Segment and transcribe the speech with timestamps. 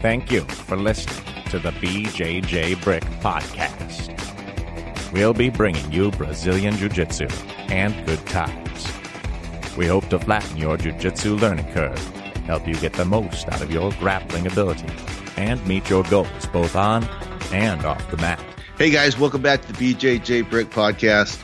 [0.00, 4.14] Thank you for listening to the BJJ Brick Podcast.
[5.12, 7.26] We'll be bringing you Brazilian Jiu Jitsu
[7.68, 8.86] and good times.
[9.76, 11.98] We hope to flatten your Jiu Jitsu learning curve,
[12.46, 14.86] help you get the most out of your grappling ability,
[15.36, 17.02] and meet your goals both on
[17.52, 18.40] and off the mat.
[18.76, 21.42] Hey guys, welcome back to the BJJ Brick Podcast.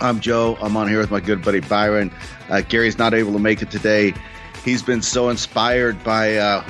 [0.00, 0.58] I'm Joe.
[0.60, 2.10] I'm on here with my good buddy Byron.
[2.48, 4.14] Uh, Gary's not able to make it today.
[4.64, 6.68] He's been so inspired by uh,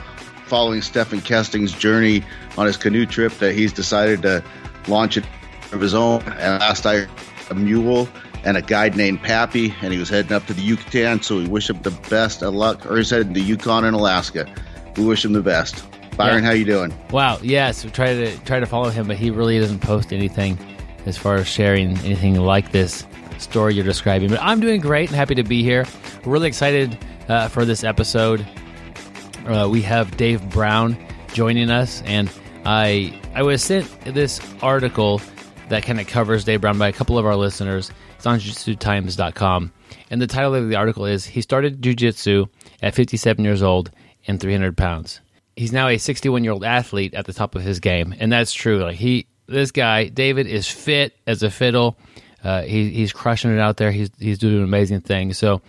[0.48, 2.22] following Stephan Kesting's journey
[2.56, 4.42] on his canoe trip that he's decided to
[4.88, 5.24] launch it
[5.72, 6.22] of his own.
[6.22, 7.06] And last I
[7.50, 8.08] a mule
[8.44, 11.22] and a guide named Pappy, and he was heading up to the Yucatan.
[11.22, 12.86] So we wish him the best of luck.
[12.90, 14.46] Or he's heading to Yukon and Alaska.
[14.96, 15.84] We wish him the best.
[16.16, 16.48] Byron, Yeah.
[16.48, 16.92] how you doing?
[17.10, 17.38] Wow.
[17.42, 20.58] Yes, we try to try to follow him, but he really doesn't post anything
[21.06, 23.06] as far as sharing anything like this
[23.38, 24.28] story you're describing.
[24.28, 25.86] But I'm doing great and happy to be here.
[26.24, 28.44] We're really excited uh, for this episode.
[29.48, 30.94] Uh, we have Dave Brown
[31.32, 32.30] joining us, and
[32.66, 35.22] I I was sent this article
[35.70, 37.90] that kind of covers Dave Brown by a couple of our listeners.
[38.16, 39.72] It's on jiu-jitsu-times.com.
[40.10, 42.46] And the title of the article is He Started Jiu-Jitsu
[42.82, 43.90] at 57 years old
[44.26, 45.20] and 300 pounds.
[45.56, 48.52] He's now a 61 year old athlete at the top of his game, and that's
[48.52, 48.82] true.
[48.82, 51.96] Like he, this guy, David, is fit as a fiddle.
[52.44, 53.92] Uh, he, he's crushing it out there.
[53.92, 55.38] He's he's doing an amazing things.
[55.38, 55.62] So,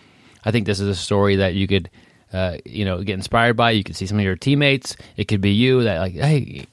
[0.44, 1.90] I think this is a story that you could,
[2.34, 3.72] uh, you know, get inspired by.
[3.72, 4.96] You could see some of your teammates.
[5.18, 6.66] It could be you that like, hey,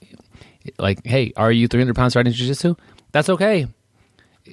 [0.79, 2.75] like, hey, are you 300 pounds starting jiu-jitsu?
[3.13, 3.67] That's okay.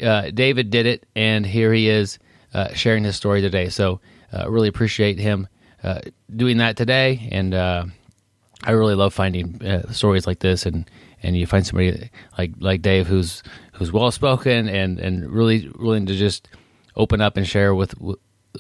[0.02, 2.20] Uh, David did it, and here he is
[2.54, 3.70] uh, sharing his story today.
[3.70, 4.00] So,
[4.32, 5.48] uh, really appreciate him
[5.84, 6.00] uh,
[6.36, 9.60] doing that today, and I really love finding
[9.92, 10.90] stories like this, and,
[11.22, 16.06] and you find somebody like like Dave who's who's well spoken and, and really willing
[16.06, 16.48] to just
[16.95, 17.94] open up and share with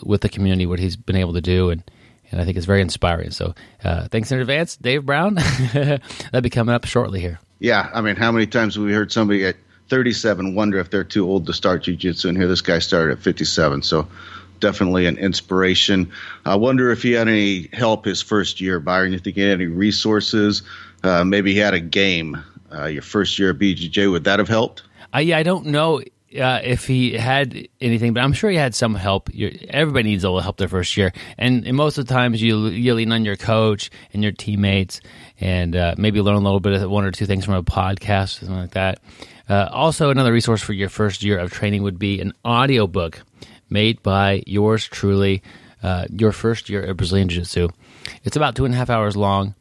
[0.03, 1.83] with the community what he's been able to do, and
[2.33, 3.31] and I think it's very inspiring.
[3.31, 3.53] So,
[3.83, 5.35] uh, thanks in advance, Dave Brown.
[5.73, 7.39] That'll be coming up shortly here.
[7.59, 9.55] Yeah, I mean, how many times have we heard somebody at
[9.89, 13.23] 37 wonder if they're too old to start jiu-jitsu, and here this guy started at
[13.23, 13.83] 57.
[13.83, 14.07] So
[14.59, 16.11] definitely an inspiration.
[16.45, 19.13] I wonder if he had any help his first year, Byron.
[19.13, 20.63] You think he had any resources?
[21.03, 22.43] Uh, maybe he had a game
[22.73, 24.11] uh, your first year of BJJ.
[24.11, 24.81] Would that have helped?
[25.13, 26.01] I yeah, I don't know
[26.39, 29.29] uh, if he had anything, but I'm sure he had some help.
[29.33, 32.41] You're, everybody needs a little help their first year, and, and most of the times
[32.41, 35.01] you you lean on your coach and your teammates,
[35.39, 38.39] and uh, maybe learn a little bit of one or two things from a podcast
[38.39, 38.99] something like that.
[39.49, 43.21] Uh, also, another resource for your first year of training would be an audiobook
[43.69, 45.43] made by yours truly.
[45.81, 47.67] Uh, your first year of Brazilian Jiu Jitsu.
[48.23, 49.53] It's about two and a half hours long.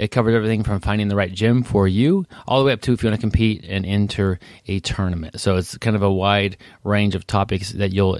[0.00, 2.94] It covers everything from finding the right gym for you all the way up to
[2.94, 5.38] if you want to compete and enter a tournament.
[5.38, 8.18] So it's kind of a wide range of topics that you'll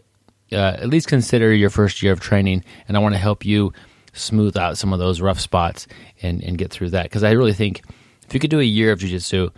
[0.53, 2.65] uh, at least consider your first year of training.
[2.87, 3.73] And I want to help you
[4.13, 5.87] smooth out some of those rough spots
[6.21, 7.05] and, and get through that.
[7.05, 7.81] Because I really think
[8.27, 9.49] if you could do a year of jiu-jitsu,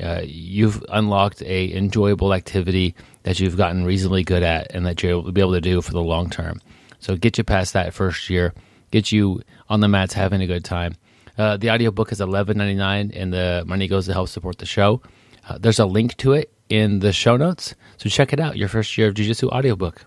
[0.00, 5.32] uh, you've unlocked a enjoyable activity that you've gotten reasonably good at and that you'll
[5.32, 6.60] be able to do for the long term.
[6.98, 8.52] So get you past that first year,
[8.90, 10.96] get you on the mats having a good time.
[11.38, 14.66] Uh, the audiobook is eleven ninety nine, and the money goes to help support the
[14.66, 15.00] show.
[15.48, 18.56] Uh, there's a link to it in the show notes, so check it out.
[18.56, 20.04] Your first year of Jiu-Jitsu audiobook.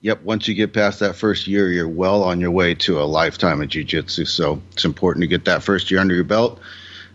[0.00, 0.22] Yep.
[0.22, 3.62] Once you get past that first year, you're well on your way to a lifetime
[3.62, 4.24] of jiu-jitsu.
[4.24, 6.58] So it's important to get that first year under your belt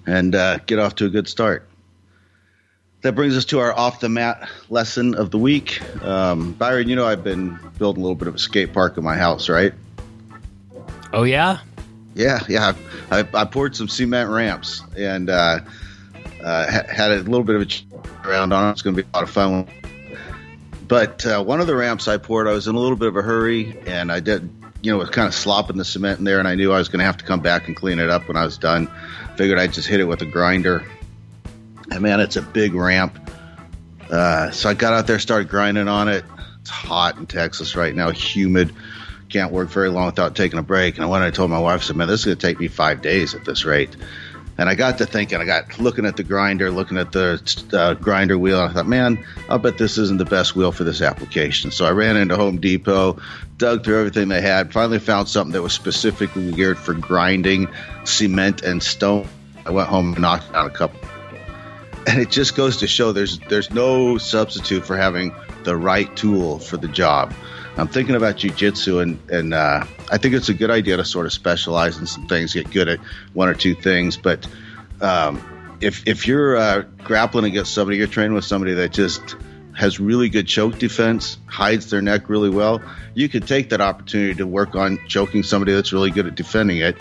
[0.06, 1.68] and uh, get off to a good start.
[3.02, 5.82] That brings us to our off the mat lesson of the week.
[6.02, 9.04] Um, Byron, you know I've been building a little bit of a skate park in
[9.04, 9.74] my house, right?
[11.12, 11.60] Oh yeah,
[12.18, 12.74] Yeah, yeah.
[13.12, 15.60] I, I poured some cement ramps and uh,
[16.44, 18.72] uh, had a little bit of a around on it.
[18.72, 19.68] It's going to be a lot of fun.
[20.88, 23.18] But uh, one of the ramps I poured, I was in a little bit of
[23.18, 24.50] a hurry, and I did,
[24.82, 26.90] you know, was kind of slopping the cement in there, and I knew I was
[26.90, 28.90] going to have to come back and clean it up when I was done.
[29.36, 30.84] Figured I'd just hit it with a grinder.
[31.92, 33.30] And man, it's a big ramp.
[34.10, 36.26] Uh, so I got out there, started grinding on it.
[36.62, 38.74] It's hot in Texas right now, humid
[39.30, 40.96] can't work very long without taking a break.
[40.96, 42.48] And I went and I told my wife, I said, man, this is going to
[42.48, 43.96] take me five days at this rate.
[44.60, 47.40] And I got to thinking, I got looking at the grinder, looking at the
[47.74, 48.60] uh, grinder wheel.
[48.60, 51.70] And I thought, man, I'll bet this isn't the best wheel for this application.
[51.70, 53.20] So I ran into Home Depot,
[53.58, 57.68] dug through everything they had, finally found something that was specifically geared for grinding
[58.04, 59.28] cement and stone.
[59.66, 61.00] I went home and knocked out a couple.
[62.08, 65.36] And it just goes to show there's there's no substitute for having
[65.66, 67.34] the right tool for the job.
[67.78, 71.26] I'm thinking about jujitsu, and and uh, I think it's a good idea to sort
[71.28, 73.00] of specialize in some things, get good at
[73.34, 74.18] one or two things.
[74.18, 74.48] But
[75.00, 79.36] um, if if you're uh, grappling against somebody, you're training with somebody that just
[79.76, 82.82] has really good choke defense, hides their neck really well,
[83.14, 86.78] you could take that opportunity to work on choking somebody that's really good at defending
[86.78, 86.98] it.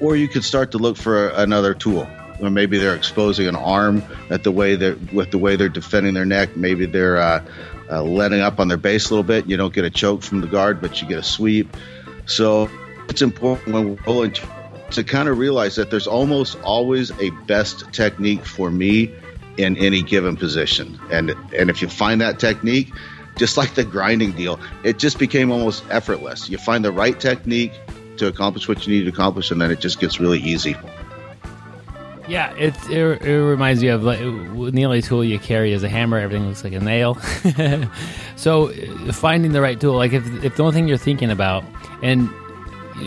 [0.00, 2.08] or you could start to look for another tool.
[2.40, 6.14] Or maybe they're exposing an arm at the way they're with the way they're defending
[6.14, 6.56] their neck.
[6.56, 7.44] Maybe they're uh,
[7.90, 9.46] uh, letting up on their base a little bit.
[9.46, 11.76] You don't get a choke from the guard, but you get a sweep.
[12.26, 12.70] So
[13.08, 14.32] it's important when we're rolling
[14.90, 19.12] to, kind of realize that there's almost always a best technique for me
[19.56, 20.98] in any given position.
[21.10, 22.92] And and if you find that technique,
[23.36, 26.48] just like the grinding deal, it just became almost effortless.
[26.48, 27.72] You find the right technique
[28.16, 30.74] to accomplish what you need to accomplish, and then it just gets really easy.
[32.28, 35.88] Yeah, it, it, it reminds me of like the only tool you carry is a
[35.88, 36.18] hammer.
[36.18, 37.14] Everything looks like a nail.
[38.36, 41.64] so uh, finding the right tool, like if, if the only thing you're thinking about,
[42.02, 42.28] and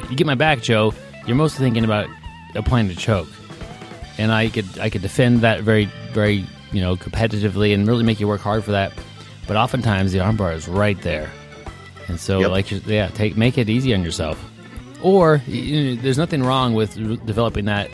[0.09, 0.93] you get my back, Joe,
[1.27, 2.07] you're mostly thinking about
[2.55, 3.27] applying the choke,
[4.17, 8.19] and I could I could defend that very very you know competitively and really make
[8.19, 8.91] you work hard for that.
[9.47, 11.29] But oftentimes the armbar is right there,
[12.07, 12.49] and so Yep.
[12.49, 14.43] like yeah, take make it easy on yourself.
[15.03, 16.95] Or you know, there's nothing wrong with
[17.25, 17.89] developing that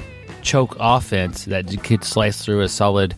[0.48, 3.14] choke offense that you could slice through a solid,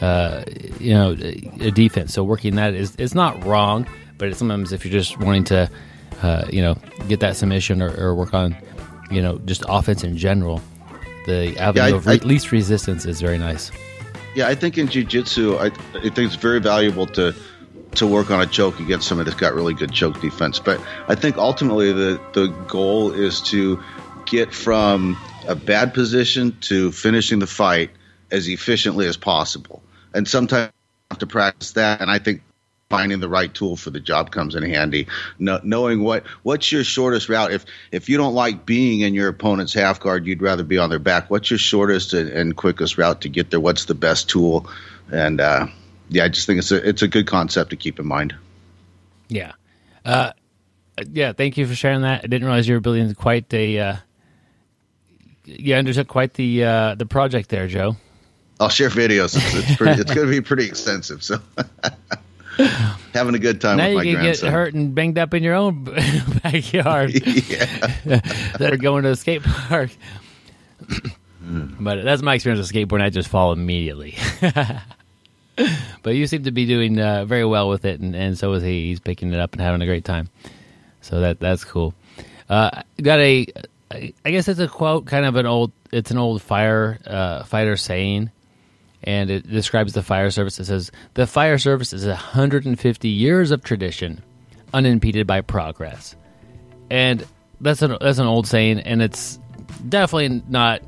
[0.00, 0.42] uh,
[0.80, 1.12] you know,
[1.60, 2.12] a defense.
[2.12, 3.86] So working that is it's not wrong,
[4.18, 5.70] but it's sometimes if you're just wanting to,
[6.22, 6.74] uh, you know,
[7.08, 8.56] get that submission or, or work on,
[9.10, 10.60] you know, just offense in general,
[11.26, 13.70] the avenue I- of re- I- least resistance is very nice.
[14.34, 17.32] Yeah, I think in jiu-jitsu, I, I think it's very valuable to
[17.94, 20.58] to work on a choke against somebody that's got really good choke defense.
[20.58, 23.80] But I think ultimately the the goal is to
[24.26, 27.90] get from a bad position to finishing the fight
[28.30, 29.82] as efficiently as possible.
[30.12, 30.72] And sometimes
[31.10, 32.00] have to practice that.
[32.00, 32.42] And I think
[32.90, 35.06] finding the right tool for the job comes in handy.
[35.38, 37.52] Kno- knowing what what's your shortest route.
[37.52, 40.90] If if you don't like being in your opponent's half guard, you'd rather be on
[40.90, 41.30] their back.
[41.30, 43.60] What's your shortest and, and quickest route to get there?
[43.60, 44.68] What's the best tool?
[45.10, 45.66] And uh,
[46.08, 48.34] yeah, I just think it's a it's a good concept to keep in mind.
[49.28, 49.52] Yeah.
[50.04, 50.32] Uh,
[51.10, 52.20] yeah, thank you for sharing that.
[52.24, 53.78] I didn't realize you were building quite a.
[53.78, 53.96] Uh,
[55.44, 57.96] you undertook quite the uh, the project there, Joe.
[58.60, 59.36] I'll share videos.
[59.36, 60.00] It's, it's pretty.
[60.00, 61.22] it's going to be pretty extensive.
[61.22, 61.38] So
[63.12, 65.54] having a good time now with you can get hurt and banged up in your
[65.54, 65.84] own
[66.42, 67.12] backyard.
[67.14, 67.66] yeah.
[68.04, 69.90] that are going to a skate park.
[71.40, 73.02] but that's my experience with skateboarding.
[73.02, 74.16] I just fall immediately.
[76.02, 78.62] but you seem to be doing uh, very well with it, and, and so is
[78.62, 78.88] he.
[78.88, 80.28] He's picking it up and having a great time.
[81.00, 81.92] So that that's cool.
[82.48, 83.46] Uh, got a,
[83.94, 85.72] I guess it's a quote, kind of an old.
[85.92, 88.30] It's an old fire uh, fighter saying,
[89.02, 90.58] and it describes the fire service.
[90.58, 94.22] It says the fire service is 150 years of tradition,
[94.72, 96.16] unimpeded by progress
[96.90, 97.26] and
[97.60, 99.38] that's an that's an old saying, and it's
[99.88, 100.82] definitely not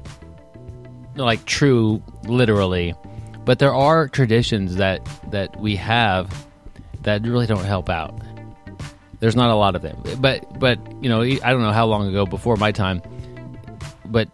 [1.16, 2.94] like true literally,
[3.44, 6.46] but there are traditions that that we have
[7.02, 8.20] that really don't help out.
[9.20, 12.08] There's not a lot of them, but but you know I don't know how long
[12.08, 13.02] ago before my time,
[14.04, 14.28] but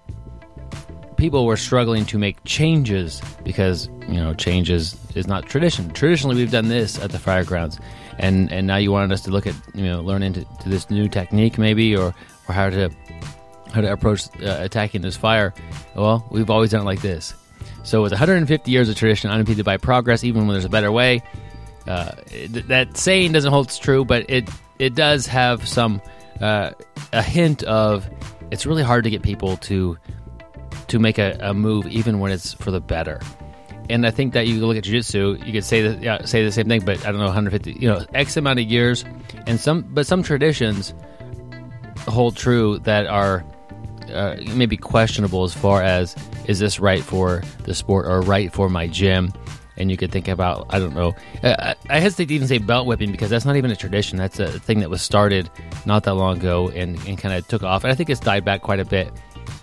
[1.17, 5.91] people were struggling to make changes because you know changes is not tradition.
[5.91, 7.79] Traditionally, we've done this at the firegrounds,
[8.19, 10.91] and and now you wanted us to look at you know learn into to this
[10.91, 12.15] new technique maybe or
[12.49, 12.91] or how to
[13.73, 15.55] how to approach uh, attacking this fire.
[15.95, 17.35] Well, we've always done it like this.
[17.85, 21.23] So with 150 years of tradition, unimpeded by progress, even when there's a better way,
[21.87, 24.49] uh, th- that saying doesn't hold true, but it
[24.83, 26.03] it does have some
[26.41, 26.73] uh,
[27.13, 28.11] a hint of
[28.51, 29.97] it's really hard to get people to
[30.89, 33.21] to make a, a move even when it's for the better.
[33.89, 36.69] And I think that you look at jiu-jitsu, you could say yeah, say the same
[36.69, 39.05] thing, but I don't know 150, you know, X amount of years,
[39.47, 40.95] and some but some traditions
[42.09, 43.45] hold true that are
[44.13, 48.69] uh, maybe questionable as far as is this right for the sport or right for
[48.69, 49.33] my gym?
[49.77, 51.15] And you could think about I don't know.
[51.43, 54.19] Uh, I hesitate to even say belt whipping because that's not even a tradition.
[54.19, 55.51] That's a thing that was started
[55.87, 57.85] not that long ago and, and kind of took off.
[57.85, 59.11] And I think it's died back quite a bit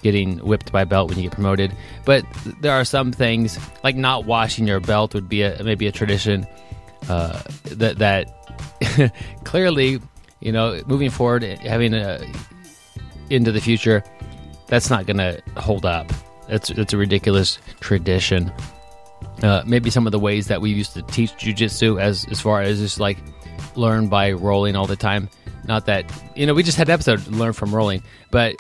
[0.01, 1.75] getting whipped by belt when you get promoted.
[2.05, 2.25] But
[2.61, 6.47] there are some things like not washing your belt would be a, maybe a tradition
[7.07, 9.13] uh, that that
[9.43, 9.99] clearly
[10.39, 12.19] you know moving forward having a
[13.29, 14.03] into the future
[14.67, 16.11] that's not going to hold up.
[16.47, 18.51] It's it's a ridiculous tradition.
[19.41, 22.61] Uh, maybe some of the ways that we used to teach jujitsu as as far
[22.61, 23.17] as just like
[23.75, 25.29] learn by rolling all the time.
[25.65, 28.55] Not that you know we just had an episode learn from rolling, but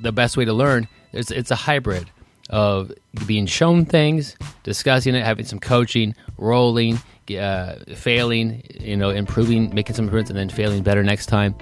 [0.00, 2.08] the best way to learn is it's a hybrid
[2.50, 2.92] of
[3.26, 7.00] being shown things, discussing it, having some coaching, rolling,
[7.38, 11.54] uh, failing, you know, improving, making some improvements, and then failing better next time.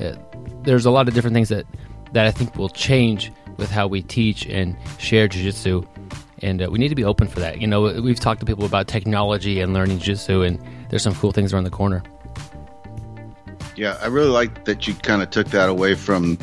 [0.00, 0.12] Uh,
[0.62, 1.66] there's a lot of different things that
[2.12, 5.86] that I think will change with how we teach and share jujitsu,
[6.42, 7.60] and uh, we need to be open for that.
[7.60, 11.32] You know, we've talked to people about technology and learning jujitsu, and there's some cool
[11.32, 12.02] things around the corner.
[13.76, 16.38] Yeah, I really like that you kind of took that away from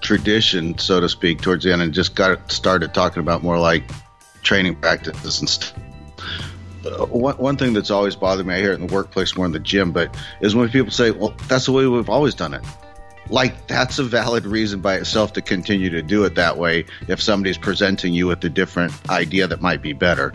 [0.00, 3.90] tradition, so to speak, towards the end, and just got started talking about more like
[4.42, 5.74] training practices and stuff.
[6.84, 9.46] Uh, one, one thing that's always bothered me, I hear it in the workplace more
[9.46, 12.54] in the gym, but is when people say, well, that's the way we've always done
[12.54, 12.62] it.
[13.30, 17.22] Like, that's a valid reason by itself to continue to do it that way if
[17.22, 20.34] somebody's presenting you with a different idea that might be better.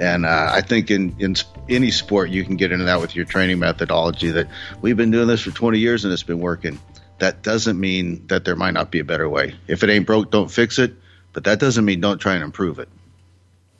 [0.00, 1.36] And uh, I think in, in
[1.68, 4.48] any sport, you can get into that with your training methodology that
[4.80, 6.80] we've been doing this for 20 years and it's been working.
[7.18, 9.54] That doesn't mean that there might not be a better way.
[9.68, 10.94] If it ain't broke, don't fix it.
[11.32, 12.88] But that doesn't mean don't try and improve it.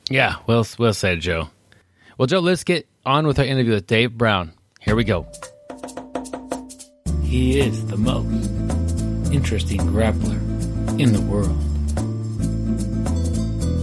[0.09, 1.49] Yeah, well, well said, Joe.
[2.17, 4.53] Well, Joe, let's get on with our interview with Dave Brown.
[4.79, 5.27] Here we go.
[7.33, 8.51] He is the most
[9.33, 10.37] interesting grappler
[10.99, 11.57] in the world.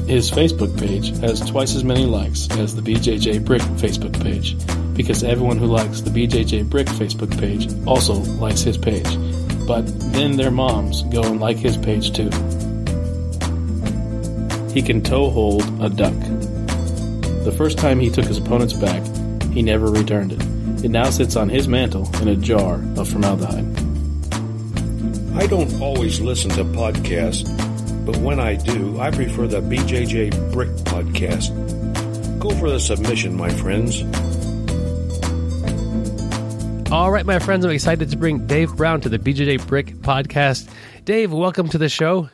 [0.09, 4.55] His Facebook page has twice as many likes as the BJJ Brick Facebook page
[4.95, 9.19] because everyone who likes the BJJ Brick Facebook page also likes his page.
[9.67, 12.31] But then their moms go and like his page too.
[14.73, 16.15] He can toe hold a duck.
[17.43, 19.03] The first time he took his opponent's back,
[19.53, 20.50] he never returned it.
[20.83, 23.67] It now sits on his mantle in a jar of formaldehyde.
[25.37, 27.45] I don't always listen to podcasts,
[28.07, 31.51] but when I do, I prefer the BJJ Brick podcast.
[32.41, 34.01] Go for the submission, my friends.
[36.91, 40.71] All right, my friends, I'm excited to bring Dave Brown to the BJJ Brick podcast.
[41.05, 42.31] Dave, welcome to the show.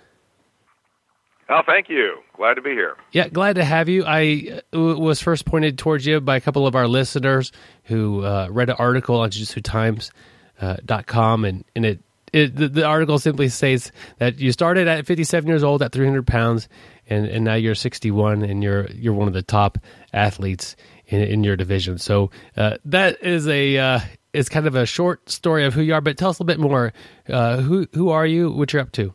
[1.48, 2.16] Oh, thank you.
[2.36, 2.96] Glad to be here.
[3.12, 4.04] Yeah, glad to have you.
[4.04, 7.52] I uh, was first pointed towards you by a couple of our listeners
[7.84, 12.00] who uh, read an article on jujitsutimes.com, uh, and, and it,
[12.32, 16.26] it the, the, article simply states that you started at 57 years old at 300
[16.26, 16.68] pounds,
[17.08, 19.78] and, and now you're 61, and you're you're one of the top
[20.12, 20.74] athletes
[21.06, 21.98] in, in your division.
[21.98, 24.00] So uh, that is a uh,
[24.32, 26.00] is kind of a short story of who you are.
[26.00, 26.92] But tell us a little bit more.
[27.28, 28.50] Uh, who who are you?
[28.50, 29.14] What you're up to?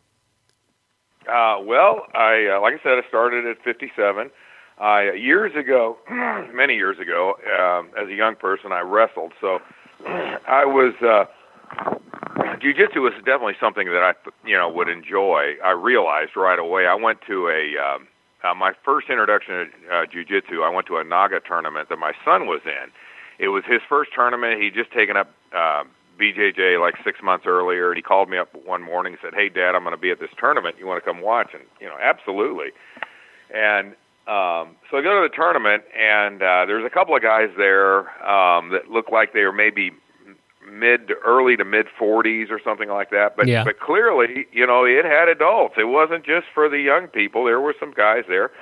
[1.28, 4.30] Uh, well, I uh, like I said, I started at 57.
[4.78, 5.98] I years ago,
[6.52, 9.32] many years ago, um, as a young person, I wrestled.
[9.40, 9.60] So
[10.06, 11.24] I was uh,
[12.56, 14.14] jujitsu was definitely something that I
[14.46, 15.54] you know would enjoy.
[15.64, 16.86] I realized right away.
[16.86, 18.08] I went to a um,
[18.42, 20.64] uh, my first introduction to uh, jujitsu.
[20.64, 22.90] I went to a Naga tournament that my son was in.
[23.38, 24.60] It was his first tournament.
[24.60, 25.30] He'd just taken up.
[25.54, 25.84] Uh,
[26.22, 29.48] BJJ like six months earlier, and he called me up one morning and said, "Hey,
[29.48, 30.76] Dad, I'm going to be at this tournament.
[30.78, 32.70] You want to come watch?" And you know, absolutely.
[33.52, 33.88] And
[34.28, 38.00] um, so I go to the tournament, and uh, there's a couple of guys there
[38.24, 39.90] um, that look like they were maybe
[40.70, 43.36] mid to early to mid 40s or something like that.
[43.36, 43.64] But yeah.
[43.64, 45.74] but clearly, you know, it had adults.
[45.76, 47.44] It wasn't just for the young people.
[47.44, 48.52] There were some guys there,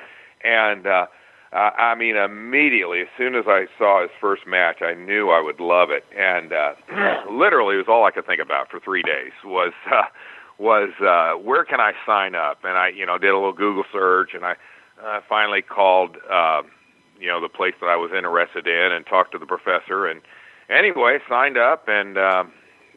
[0.42, 1.06] and uh,
[1.52, 5.40] uh, I mean, immediately as soon as I saw his first match, I knew I
[5.40, 6.74] would love it, and uh,
[7.30, 10.02] literally, it was all I could think about for three days was uh,
[10.58, 12.58] was uh, where can I sign up?
[12.62, 14.54] And I, you know, did a little Google search, and I
[15.04, 16.62] uh, finally called, uh,
[17.18, 20.20] you know, the place that I was interested in, and talked to the professor, and
[20.68, 22.52] anyway, signed up, and um,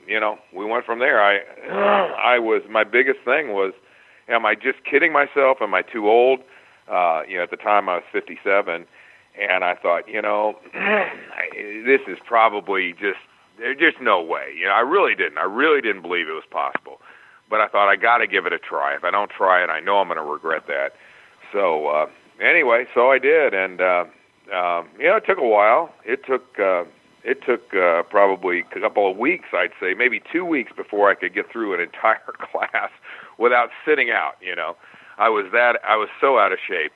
[0.05, 1.23] you know, we went from there.
[1.23, 1.39] I
[2.35, 3.73] I was my biggest thing was,
[4.27, 5.57] am I just kidding myself?
[5.61, 6.41] Am I too old?
[6.87, 8.85] Uh, you know, at the time I was 57,
[9.39, 13.19] and I thought, you know, this is probably just
[13.57, 14.53] there's just no way.
[14.57, 15.37] You know, I really didn't.
[15.37, 16.99] I really didn't believe it was possible.
[17.49, 18.95] But I thought I got to give it a try.
[18.95, 20.93] If I don't try it, I know I'm going to regret that.
[21.51, 22.05] So uh,
[22.41, 24.05] anyway, so I did, and uh,
[24.53, 25.93] um, you know, it took a while.
[26.03, 26.85] It took uh,
[27.23, 31.15] it took uh, probably a couple of weeks, I'd say, maybe two weeks before I
[31.15, 32.19] could get through an entire
[32.51, 32.89] class
[33.37, 34.33] without sitting out.
[34.41, 34.75] You know,
[35.17, 36.91] I was that I was so out of shape.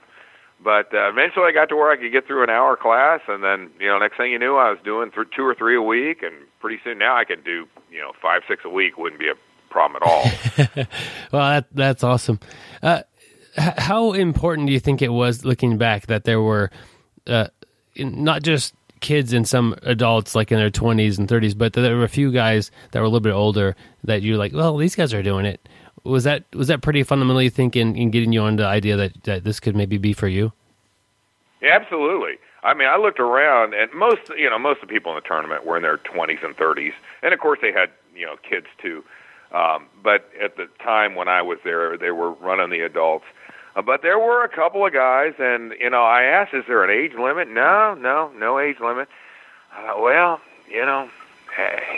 [0.63, 3.43] But uh, eventually, I got to where I could get through an hour class, and
[3.43, 5.81] then you know, next thing you knew, I was doing th- two or three a
[5.81, 8.97] week, and pretty soon now I can do you know five, six a week.
[8.97, 9.35] Wouldn't be a
[9.69, 10.85] problem at all.
[11.31, 12.39] well, that, that's awesome.
[12.81, 13.03] Uh,
[13.55, 16.71] how important do you think it was, looking back, that there were
[17.27, 17.47] uh,
[17.97, 22.03] not just kids and some adults like in their 20s and 30s, but there were
[22.03, 25.13] a few guys that were a little bit older that you're like, well, these guys
[25.13, 25.67] are doing it
[26.07, 29.43] was that was that pretty fundamentally thinking in getting you on the idea that, that
[29.43, 30.53] this could maybe be for you?
[31.61, 32.37] Yeah, absolutely.
[32.63, 35.27] I mean, I looked around, and most you know most of the people in the
[35.27, 38.67] tournament were in their 20s and 30s, and of course they had you know kids
[38.81, 39.03] too.
[39.51, 43.25] Um, but at the time when I was there, they were running the adults.
[43.75, 46.83] Uh, but there were a couple of guys, and you know, I asked, "Is there
[46.83, 49.07] an age limit?" No, no, no age limit.
[49.75, 51.09] Uh, well, you know,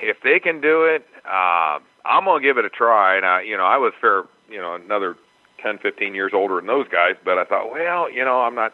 [0.04, 3.16] if they can do it, uh, I'm gonna give it a try.
[3.16, 5.16] And I, you know, I was fair, you know, another
[5.62, 8.74] 10, 15 years older than those guys, but I thought, well, you know, I'm not,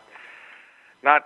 [1.04, 1.26] not.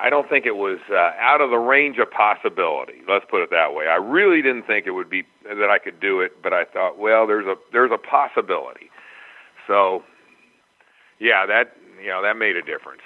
[0.00, 3.02] I don't think it was uh, out of the range of possibility.
[3.06, 3.86] Let's put it that way.
[3.86, 6.98] I really didn't think it would be that I could do it, but I thought,
[6.98, 8.90] well, there's a there's a possibility.
[9.66, 10.04] So,
[11.18, 13.02] yeah, that you know that made a difference.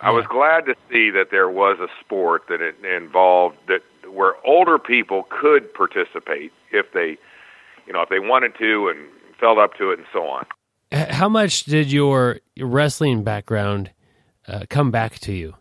[0.00, 4.34] I was glad to see that there was a sport that it involved that where
[4.46, 7.16] older people could participate if they,
[7.86, 8.98] you know, if they wanted to and
[9.38, 10.44] felt up to it and so on.
[10.92, 13.90] How much did your wrestling background
[14.46, 15.54] uh, come back to you?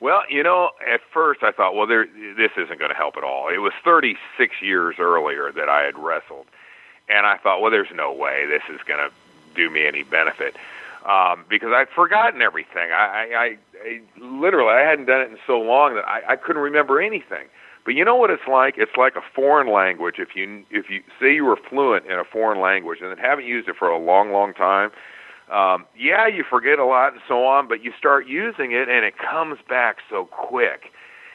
[0.00, 3.24] Well, you know, at first I thought, well, there, this isn't going to help at
[3.24, 3.48] all.
[3.52, 6.46] It was 36 years earlier that I had wrestled,
[7.08, 9.12] and I thought, well, there's no way this is going to
[9.56, 10.56] do me any benefit
[11.04, 12.92] um, because I'd forgotten everything.
[12.92, 16.62] I, I, I literally I hadn't done it in so long that I, I couldn't
[16.62, 17.46] remember anything.
[17.88, 18.74] But you know what it's like?
[18.76, 20.16] It's like a foreign language.
[20.18, 23.46] If you if you say you were fluent in a foreign language and then haven't
[23.46, 24.90] used it for a long, long time,
[25.50, 27.66] um, yeah, you forget a lot and so on.
[27.66, 30.92] But you start using it and it comes back so quick.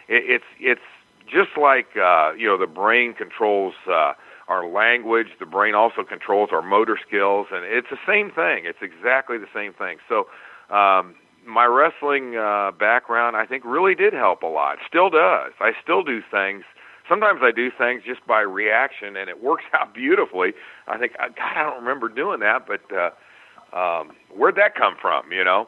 [0.08, 0.88] It, it's it's
[1.26, 3.74] just like uh, you know the brain controls.
[3.92, 4.14] Uh,
[4.50, 5.28] our language.
[5.40, 8.66] The brain also controls our motor skills, and it's the same thing.
[8.66, 10.00] It's exactly the same thing.
[10.10, 10.28] So,
[10.70, 14.78] um, my wrestling uh, background, I think, really did help a lot.
[14.88, 15.52] Still does.
[15.60, 16.64] I still do things.
[17.08, 20.54] Sometimes I do things just by reaction, and it works out beautifully.
[20.88, 24.96] I think, uh, God, I don't remember doing that, but uh, um, where'd that come
[25.02, 25.32] from?
[25.32, 25.68] You know.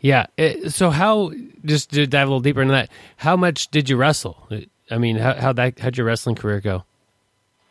[0.00, 0.26] Yeah.
[0.38, 1.32] Uh, so, how
[1.64, 4.48] just to dive a little deeper into that, how much did you wrestle?
[4.90, 6.84] I mean, how how that how'd your wrestling career go?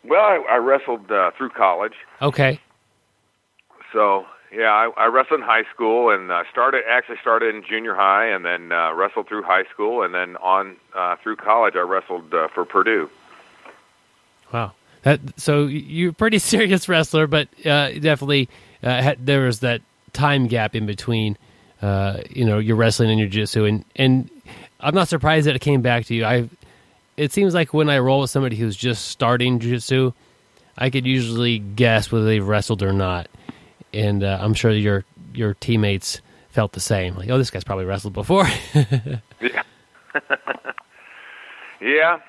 [0.03, 1.93] Well, I, I wrestled uh, through college.
[2.21, 2.59] Okay.
[3.91, 4.25] So
[4.55, 8.27] yeah, I, I wrestled in high school and uh, started actually started in junior high
[8.27, 12.33] and then uh, wrestled through high school and then on uh, through college I wrestled
[12.33, 13.09] uh, for Purdue.
[14.53, 14.73] Wow.
[15.03, 18.49] That so you're a pretty serious wrestler, but uh, definitely
[18.81, 19.81] uh, had, there was that
[20.13, 21.37] time gap in between,
[21.81, 24.29] uh, you know, your wrestling and your jiu-jitsu, and and
[24.79, 26.25] I'm not surprised that it came back to you.
[26.25, 26.49] I
[27.17, 30.13] it seems like when I roll with somebody who's just starting jiu-jitsu,
[30.77, 33.27] I could usually guess whether they've wrestled or not,
[33.95, 37.15] and uh, I'm sure your your teammates felt the same.
[37.15, 38.47] Like, oh, this guy's probably wrestled before.
[39.41, 39.63] yeah,
[41.81, 42.19] yeah.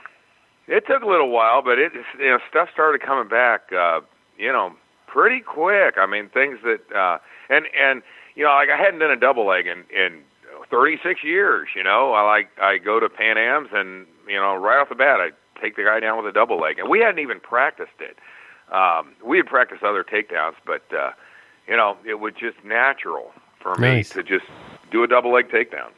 [0.68, 3.72] It took a little while, but it you know stuff started coming back.
[3.72, 4.00] Uh,
[4.38, 4.74] you know,
[5.06, 5.94] pretty quick.
[5.98, 8.02] I mean, things that uh, and and
[8.34, 10.22] you know, like I hadn't done a double leg in in
[10.70, 11.68] 36 years.
[11.74, 14.94] You know, I like I go to Pan Am's and you know right off the
[14.94, 17.98] bat I take the guy down with a double leg, and we hadn't even practiced
[18.00, 18.16] it.
[18.74, 21.12] Um, we had practiced other takedowns, but uh,
[21.68, 24.14] you know it was just natural for Nice.
[24.14, 24.46] me to just
[24.90, 25.90] do a double leg takedown.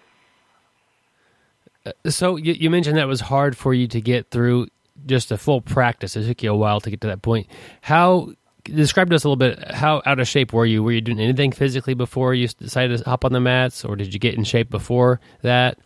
[2.06, 4.68] so you, you mentioned that was hard for you to get through
[5.06, 6.16] just a full practice.
[6.16, 7.46] It took you a while to get to that point.
[7.82, 8.32] How
[8.64, 10.82] describe to us a little bit how out of shape were you?
[10.82, 14.12] Were you doing anything physically before you decided to hop on the mats, or did
[14.12, 15.78] you get in shape before that?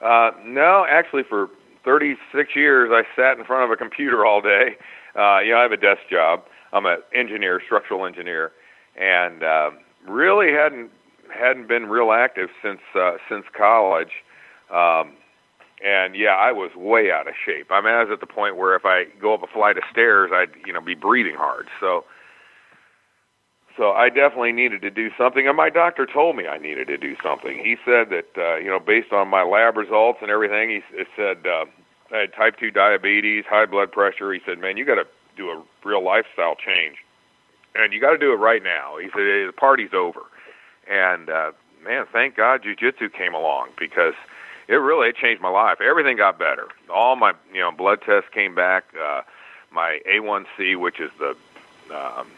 [0.00, 1.48] Uh, no, actually, for
[1.84, 4.76] 36 years, I sat in front of a computer all day.
[5.18, 6.42] Uh, you know, I have a desk job.
[6.72, 8.52] I'm an engineer, structural engineer,
[8.96, 9.70] and uh,
[10.06, 10.90] really hadn't
[11.32, 14.22] hadn't been real active since uh, since college.
[14.70, 15.12] Um,
[15.84, 17.70] and yeah, I was way out of shape.
[17.70, 19.84] I mean, I was at the point where if I go up a flight of
[19.90, 21.68] stairs, I'd you know be breathing hard.
[21.80, 22.04] So,
[23.76, 25.46] so I definitely needed to do something.
[25.46, 27.58] And my doctor told me I needed to do something.
[27.58, 31.46] He said that uh, you know based on my lab results and everything, he said
[31.46, 31.66] uh,
[32.12, 34.32] I had type two diabetes, high blood pressure.
[34.32, 35.06] He said, man, you got to
[35.36, 36.96] do a real lifestyle change,
[37.78, 38.96] and you got to do it right now.
[38.98, 40.20] He said the party's over,
[40.88, 41.52] and uh,
[41.84, 44.14] man, thank God jujitsu came along because
[44.68, 45.80] it really it changed my life.
[45.80, 46.68] Everything got better.
[46.92, 48.84] All my you know blood tests came back.
[49.00, 49.22] Uh,
[49.70, 51.36] my A1C, which is the
[51.94, 52.28] um,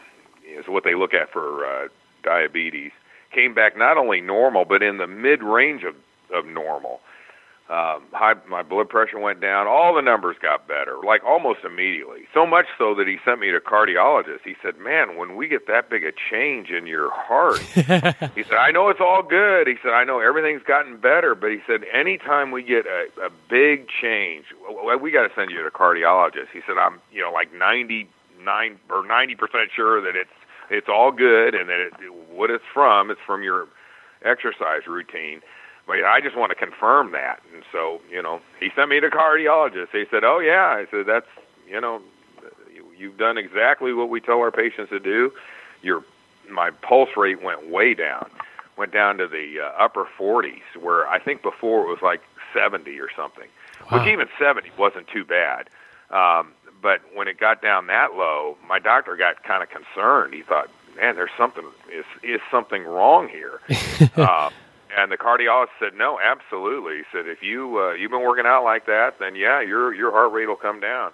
[0.47, 1.87] is what they look at for uh,
[2.23, 2.91] diabetes,
[3.31, 5.95] came back not only normal but in the mid range of
[6.33, 7.01] of normal.
[7.69, 9.67] Um, high, my blood pressure went down.
[9.67, 12.21] All the numbers got better, like almost immediately.
[12.33, 14.39] So much so that he sent me to a cardiologist.
[14.43, 17.59] He said, "Man, when we get that big a change in your heart,
[18.35, 19.67] he said, I know it's all good.
[19.67, 23.29] He said, I know everything's gotten better, but he said, anytime we get a, a
[23.49, 24.45] big change,
[25.01, 26.49] we got to send you to a cardiologist.
[26.51, 28.09] He said, I'm, you know, like 99
[28.89, 29.37] or 90%
[29.75, 30.29] sure that it's,
[30.69, 31.93] it's all good and that it,
[32.31, 33.67] what it's from, it's from your
[34.23, 35.41] exercise routine.
[35.89, 37.41] But I just want to confirm that.
[37.51, 39.87] And so, you know, he sent me to cardiologist.
[39.91, 40.67] He said, oh yeah.
[40.67, 41.25] I said, that's,
[41.67, 41.99] you know,
[42.71, 45.33] you- you've done exactly what we tell our patients to do.
[45.81, 46.03] Your
[46.47, 48.29] my pulse rate went way down,
[48.77, 52.21] went down to the uh, upper 40s, where I think before it was like
[52.53, 53.47] 70 or something,
[53.89, 55.69] which even 70 wasn't too bad.
[56.11, 60.33] Um, but when it got down that low, my doctor got kind of concerned.
[60.35, 63.59] He thought, "Man, there's something is is something wrong here."
[64.17, 64.49] uh,
[64.95, 68.63] and the cardiologist said, "No, absolutely." He said, "If you uh, you've been working out
[68.63, 71.11] like that, then yeah, your your heart rate will come down."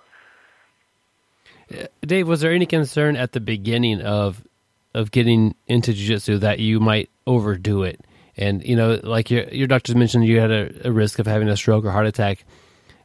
[2.05, 4.45] Dave, was there any concern at the beginning of
[4.93, 8.01] of getting into jiu-jitsu that you might overdo it?
[8.37, 11.47] And you know, like your your doctors mentioned, you had a, a risk of having
[11.47, 12.45] a stroke or heart attack.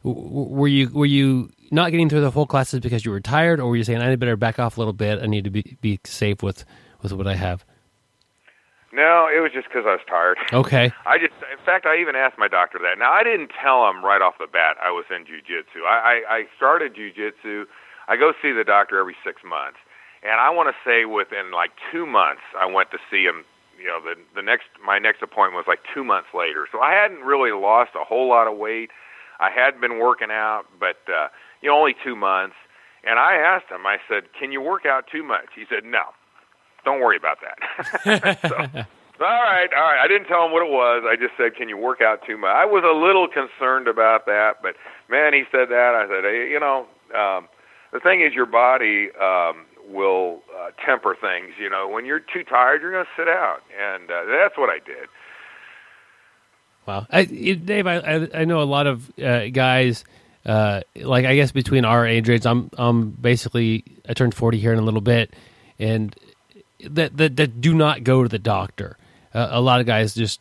[0.05, 3.61] W- were you were you not getting through the full classes because you were tired,
[3.61, 5.23] or were you saying I better back off a little bit?
[5.23, 6.65] I need to be be safe with
[7.03, 7.65] with what I have.
[8.93, 10.39] No, it was just because I was tired.
[10.53, 10.91] Okay.
[11.07, 12.99] I just, in fact, I even asked my doctor that.
[12.99, 15.87] Now, I didn't tell him right off the bat I was in jujitsu.
[15.87, 17.67] I, I, I started jujitsu.
[18.09, 19.79] I go see the doctor every six months,
[20.23, 23.45] and I want to say within like two months, I went to see him.
[23.79, 26.67] You know, the the next my next appointment was like two months later.
[26.71, 28.91] So I hadn't really lost a whole lot of weight.
[29.39, 31.29] I had been working out, but uh,
[31.63, 32.57] you know, only two months.
[33.03, 33.87] And I asked him.
[33.87, 36.13] I said, "Can you work out too much?" He said, "No."
[36.85, 38.39] Don't worry about that.
[38.49, 40.01] so, all right, all right.
[40.03, 41.05] I didn't tell him what it was.
[41.07, 42.51] I just said, can you work out too much?
[42.51, 44.77] I was a little concerned about that, but
[45.11, 45.95] man, he said that.
[45.95, 47.49] I said, hey, you know, um,
[47.93, 51.53] the thing is, your body um, will uh, temper things.
[51.61, 54.71] You know, when you're too tired, you're going to sit out, and uh, that's what
[54.71, 55.09] I did.
[56.87, 60.05] Wow, I, Dave, I, I know a lot of uh, guys.
[60.47, 64.73] Uh, like I guess between our age range, I'm I'm basically I turned 40 here
[64.73, 65.35] in a little bit,
[65.79, 66.17] and
[66.89, 68.97] that that, that do not go to the doctor.
[69.35, 70.41] Uh, a lot of guys just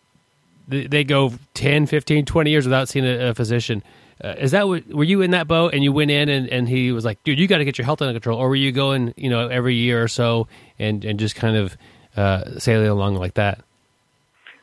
[0.68, 3.84] they, they, go 10, 15, 20 years without seeing a, a physician.
[4.24, 6.68] Uh, is that what, were you in that boat and you went in and, and
[6.68, 8.72] he was like, dude, you got to get your health under control, or were you
[8.72, 10.48] going, you know, every year or so
[10.78, 11.78] and and just kind of
[12.18, 13.64] uh, sailing along like that?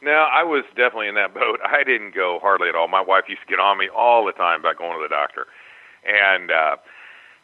[0.03, 1.59] No, I was definitely in that boat.
[1.65, 2.87] I didn't go hardly at all.
[2.87, 5.47] My wife used to get on me all the time about going to the doctor,
[6.07, 6.77] and uh,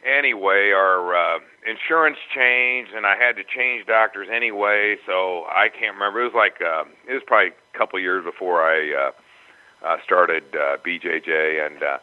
[0.04, 4.96] anyway, our uh, insurance changed, and I had to change doctors anyway.
[5.06, 6.20] So I can't remember.
[6.22, 10.44] It was like uh, it was probably a couple years before I uh, uh, started
[10.54, 11.98] uh, BJJ, and uh,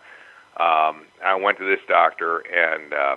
[0.61, 3.15] um, I went to this doctor, and uh,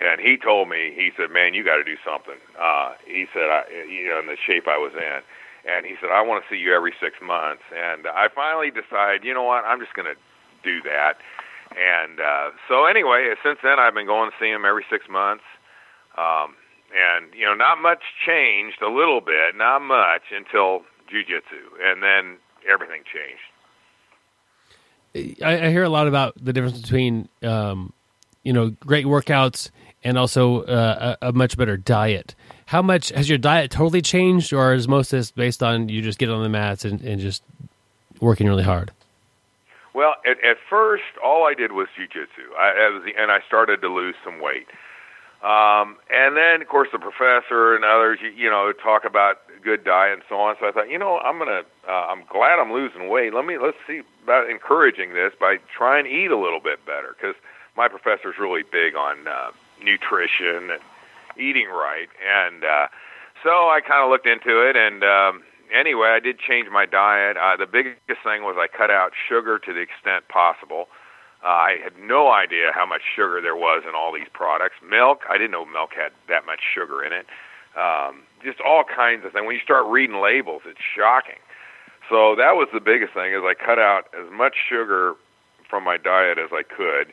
[0.00, 3.48] and he told me, he said, "Man, you got to do something." Uh, he said,
[3.50, 5.20] I, "You know, in the shape I was in."
[5.68, 7.60] And he said, I want to see you every six months.
[7.76, 10.16] And I finally decided, you know what, I'm just going to
[10.64, 11.18] do that
[11.76, 15.44] and uh, so anyway, since then I've been going to see him every six months.
[16.16, 16.54] Um,
[16.94, 18.80] and you know, not much changed.
[18.82, 22.38] A little bit, not much until jujitsu, and then
[22.70, 23.42] everything changed.
[25.42, 27.92] I, I hear a lot about the difference between, um,
[28.42, 29.70] you know, great workouts
[30.04, 32.34] and also uh, a, a, much better diet.
[32.66, 36.02] How much has your diet totally changed, or is most of this based on you
[36.02, 37.42] just get on the mats and, and just
[38.20, 38.92] working really hard?
[39.98, 42.54] Well, at, at first, all I did was jujitsu,
[43.18, 44.68] and I started to lose some weight.
[45.42, 49.82] Um, and then, of course, the professor and others, you, you know, talk about good
[49.82, 50.54] diet and so on.
[50.60, 53.34] So I thought, you know, I'm gonna, uh, I'm glad I'm losing weight.
[53.34, 57.16] Let me let's see about encouraging this by trying to eat a little bit better
[57.18, 57.34] because
[57.76, 59.50] my professor's really big on uh,
[59.82, 60.82] nutrition and
[61.36, 62.08] eating right.
[62.22, 62.86] And uh,
[63.42, 67.36] so I kind of looked into it, and um, anyway, I did change my diet.
[67.36, 70.86] Uh, the biggest thing was I cut out sugar to the extent possible.
[71.44, 74.74] Uh, I had no idea how much sugar there was in all these products.
[74.82, 77.26] Milk, I didn't know milk had that much sugar in it.
[77.78, 79.46] Um, just all kinds of things.
[79.46, 81.38] When you start reading labels, it's shocking.
[82.10, 85.14] So that was the biggest thing is I cut out as much sugar
[85.68, 87.12] from my diet as I could.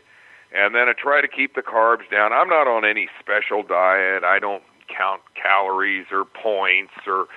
[0.55, 2.31] And then I try to keep the carbs down.
[2.31, 4.23] I'm not on any special diet.
[4.23, 7.27] I don't count calories or points or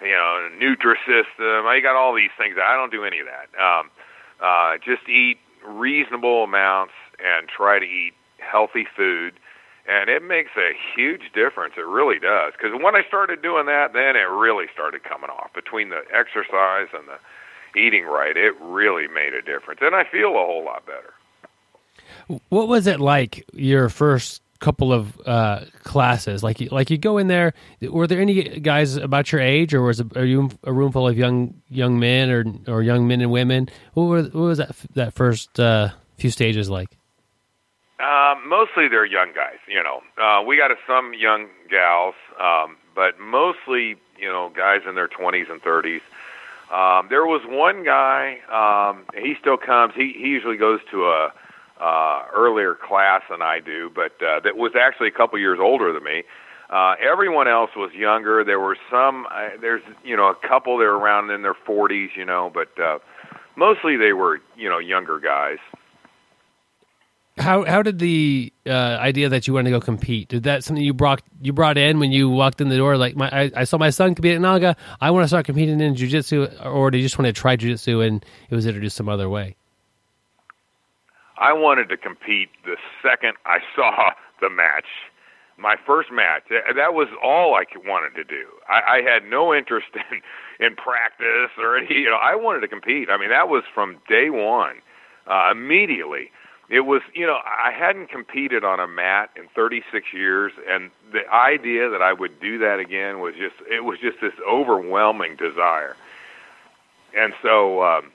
[0.00, 1.66] you know, Nutrisystem.
[1.66, 2.56] I got all these things.
[2.62, 3.48] I don't do any of that.
[3.60, 3.90] Um,
[4.40, 9.34] uh, just eat reasonable amounts and try to eat healthy food,
[9.88, 11.74] and it makes a huge difference.
[11.76, 12.52] It really does.
[12.52, 15.52] Because when I started doing that, then it really started coming off.
[15.54, 17.18] Between the exercise and the
[17.78, 21.14] eating right, it really made a difference, and I feel a whole lot better.
[22.48, 26.42] What was it like your first couple of uh, classes?
[26.42, 27.54] Like, like you go in there.
[27.82, 31.08] Were there any guys about your age, or was it, are you a room full
[31.08, 33.68] of young young men or or young men and women?
[33.94, 36.96] What, were, what was that that first uh, few stages like?
[38.00, 39.58] Uh, mostly they're young guys.
[39.68, 44.94] You know, uh, we got some young gals, um, but mostly you know guys in
[44.94, 46.02] their twenties and thirties.
[46.72, 48.38] Um, there was one guy.
[48.50, 49.94] Um, he still comes.
[49.94, 51.32] He he usually goes to a
[51.80, 55.92] uh, earlier class than I do, but uh, that was actually a couple years older
[55.92, 56.22] than me.
[56.70, 58.42] Uh, everyone else was younger.
[58.44, 59.26] There were some.
[59.30, 62.68] Uh, there's you know a couple that were around in their 40s, you know, but
[62.82, 62.98] uh,
[63.56, 65.58] mostly they were you know younger guys.
[67.36, 70.28] how how did the uh, idea that you wanted to go compete?
[70.28, 72.96] Did that something you brought you brought in when you walked in the door?
[72.96, 74.76] Like my, I, I saw my son compete at Naga.
[75.00, 78.06] I want to start competing in jujitsu, or did you just want to try jujitsu
[78.06, 79.56] and it was introduced some other way?
[81.38, 84.86] I wanted to compete the second I saw the match.
[85.56, 86.42] My first match.
[86.50, 88.46] That was all I wanted to do.
[88.68, 90.20] I, I had no interest in
[90.64, 91.94] in practice or any.
[91.94, 93.08] You know, I wanted to compete.
[93.10, 94.76] I mean, that was from day one.
[95.28, 96.30] Uh, immediately,
[96.68, 97.02] it was.
[97.14, 102.02] You know, I hadn't competed on a mat in 36 years, and the idea that
[102.02, 103.54] I would do that again was just.
[103.70, 105.94] It was just this overwhelming desire.
[107.16, 107.84] And so.
[107.84, 108.10] Um,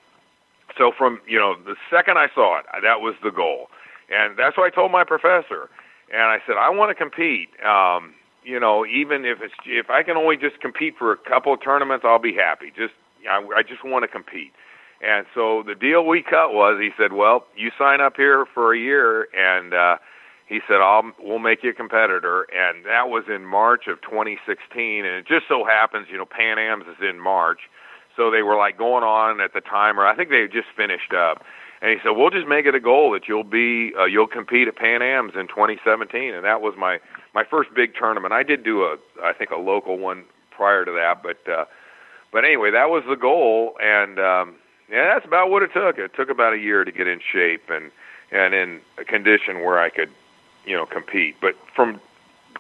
[0.80, 3.68] so from you know the second I saw it, that was the goal,
[4.10, 5.70] and that's what I told my professor.
[6.12, 7.50] And I said I want to compete.
[7.64, 11.54] Um, you know, even if it's if I can only just compete for a couple
[11.54, 12.72] of tournaments, I'll be happy.
[12.76, 12.94] Just
[13.30, 14.54] I, I just want to compete.
[15.06, 18.74] And so the deal we cut was he said, "Well, you sign up here for
[18.74, 19.98] a year, and uh,
[20.48, 25.06] he said, "I'll we'll make you a competitor." And that was in March of 2016,
[25.06, 27.60] and it just so happens, you know, Pan Am's is in March
[28.20, 31.14] so they were like going on at the time, or I think they just finished
[31.14, 31.42] up.
[31.82, 34.68] And he said, "We'll just make it a goal that you'll be uh, you'll compete
[34.68, 37.00] at Pan Am's in 2017." And that was my
[37.34, 38.34] my first big tournament.
[38.34, 41.64] I did do a I think a local one prior to that, but uh,
[42.34, 44.56] but anyway, that was the goal, and um,
[44.92, 45.98] yeah, that's about what it took.
[45.98, 47.90] It took about a year to get in shape and
[48.32, 50.12] and in a condition where I could
[50.66, 51.38] you know compete.
[51.40, 52.02] But from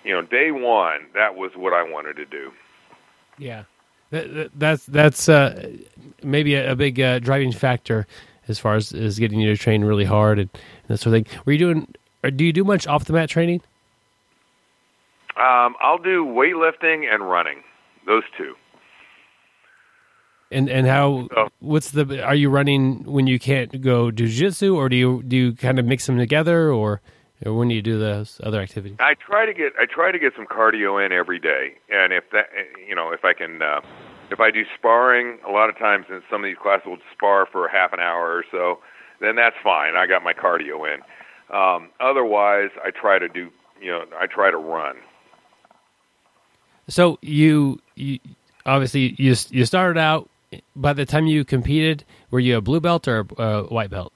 [0.05, 2.53] you know day one, that was what I wanted to do.
[3.37, 3.63] Yeah.
[4.11, 5.69] That, that's that's uh,
[6.23, 8.07] maybe a, a big uh, driving factor
[8.47, 11.25] as far as, as getting you to train really hard and, and that sort of
[11.25, 11.39] thing.
[11.45, 11.93] Were you doing?
[12.23, 13.61] Or do you do much off the mat training?
[15.37, 17.63] Um, I'll do weightlifting and running.
[18.05, 18.55] Those two.
[20.51, 21.27] And and how?
[21.37, 21.47] Oh.
[21.59, 22.23] What's the?
[22.23, 25.85] Are you running when you can't go jujitsu, or do you do you kind of
[25.85, 27.01] mix them together, or?
[27.45, 28.97] Or when do you do those other activities?
[28.99, 32.29] I try to get I try to get some cardio in every day, and if
[32.31, 32.49] that
[32.87, 33.81] you know if I can uh,
[34.31, 37.47] if I do sparring, a lot of times in some of these classes we'll spar
[37.51, 38.79] for half an hour or so,
[39.21, 39.95] then that's fine.
[39.95, 41.01] I got my cardio in.
[41.55, 43.49] Um, otherwise, I try to do
[43.81, 44.97] you know I try to run.
[46.89, 48.19] So you, you
[48.65, 50.29] obviously you you started out.
[50.75, 54.13] By the time you competed, were you a blue belt or a white belt?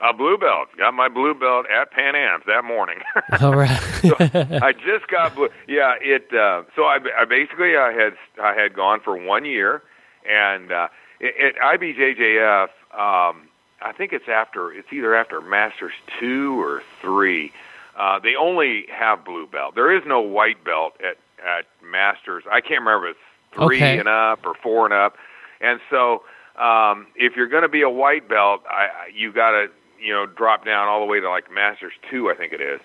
[0.00, 0.68] A blue belt.
[0.76, 2.98] Got my blue belt at Pan Am's that morning.
[3.40, 3.80] All right.
[4.00, 5.48] so I just got blue.
[5.66, 6.32] Yeah, it.
[6.32, 9.82] Uh, so I, I basically I had I had gone for one year,
[10.28, 10.88] and uh,
[11.20, 13.48] at IBJJF, um,
[13.82, 17.52] I think it's after it's either after Masters two or three.
[17.96, 19.74] Uh, they only have blue belt.
[19.74, 22.44] There is no white belt at at Masters.
[22.50, 23.98] I can't remember if it's three okay.
[23.98, 25.16] and up or four and up.
[25.60, 26.22] And so
[26.56, 29.68] um, if you're going to be a white belt, I, you got to
[30.00, 32.80] you know drop down all the way to like Masters two, I think it is.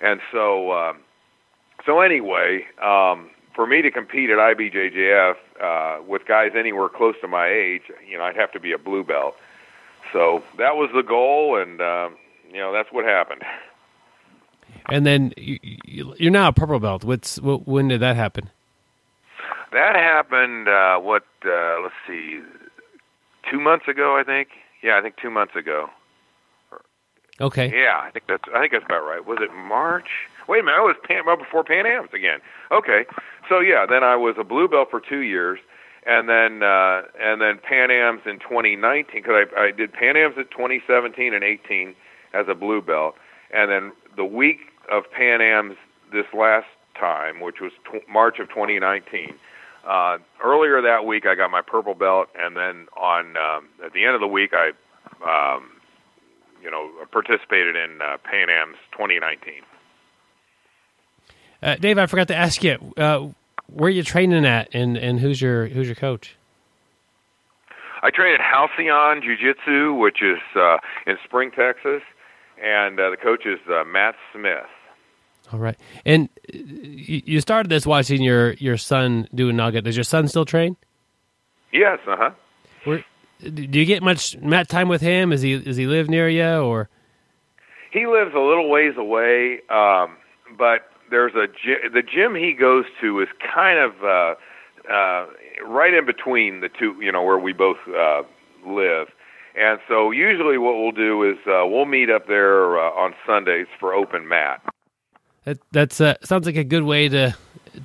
[0.00, 0.98] And so, um,
[1.86, 7.28] so anyway, um, for me to compete at IBJJF uh, with guys anywhere close to
[7.28, 9.36] my age, you know, I'd have to be a blue belt.
[10.12, 12.10] So that was the goal, and uh,
[12.50, 13.42] you know that's what happened.
[14.88, 15.58] And then you,
[16.18, 17.04] you're now a purple belt.
[17.04, 18.50] What's when did that happen?
[19.72, 20.68] That happened.
[20.68, 21.24] Uh, what?
[21.44, 22.40] Uh, let's see.
[23.50, 24.48] Two months ago, I think.
[24.82, 25.88] Yeah, I think two months ago.
[27.40, 27.72] Okay.
[27.74, 29.24] Yeah, I think that's I think that's about right.
[29.24, 30.08] Was it March?
[30.48, 32.40] Wait a minute, I was Pan, well, before Pan Am's again.
[32.70, 33.04] Okay,
[33.48, 35.58] so yeah, then I was a blue belt for two years,
[36.04, 40.36] and then uh, and then Pan Am's in 2019 because I, I did Pan Am's
[40.38, 41.94] at 2017 and 18
[42.34, 43.14] as a blue belt,
[43.52, 44.58] and then the week
[44.90, 45.76] of Pan Am's
[46.12, 46.66] this last
[46.98, 49.34] time, which was tw- March of 2019.
[49.86, 54.04] Uh, earlier that week, I got my purple belt, and then on um, at the
[54.04, 54.70] end of the week, I
[55.24, 55.71] um,
[56.62, 59.54] you know, participated in uh, Pan Am's 2019.
[61.62, 63.28] Uh, Dave, I forgot to ask you, uh,
[63.66, 66.36] where are you training at, and, and who's your who's your coach?
[68.02, 72.02] I train at Halcyon Jiu Jitsu, which is uh, in Spring, Texas,
[72.62, 74.66] and uh, the coach is uh, Matt Smith.
[75.52, 79.82] All right, and uh, you started this watching your your son do a Naga.
[79.82, 80.76] Does your son still train?
[81.72, 82.00] Yes.
[82.06, 82.30] Uh huh
[83.42, 85.32] do you get much mat time with him?
[85.32, 86.88] Is he is he live near you or?
[87.92, 90.16] He lives a little ways away, um,
[90.56, 91.46] but there's a
[91.90, 94.34] the gym he goes to is kind of uh,
[94.90, 95.26] uh,
[95.66, 98.22] right in between the two, you know, where we both uh,
[98.66, 99.08] live.
[99.54, 103.66] And so usually what we'll do is uh, we'll meet up there uh, on Sundays
[103.78, 104.62] for open mat.
[105.44, 107.36] That that's uh, sounds like a good way to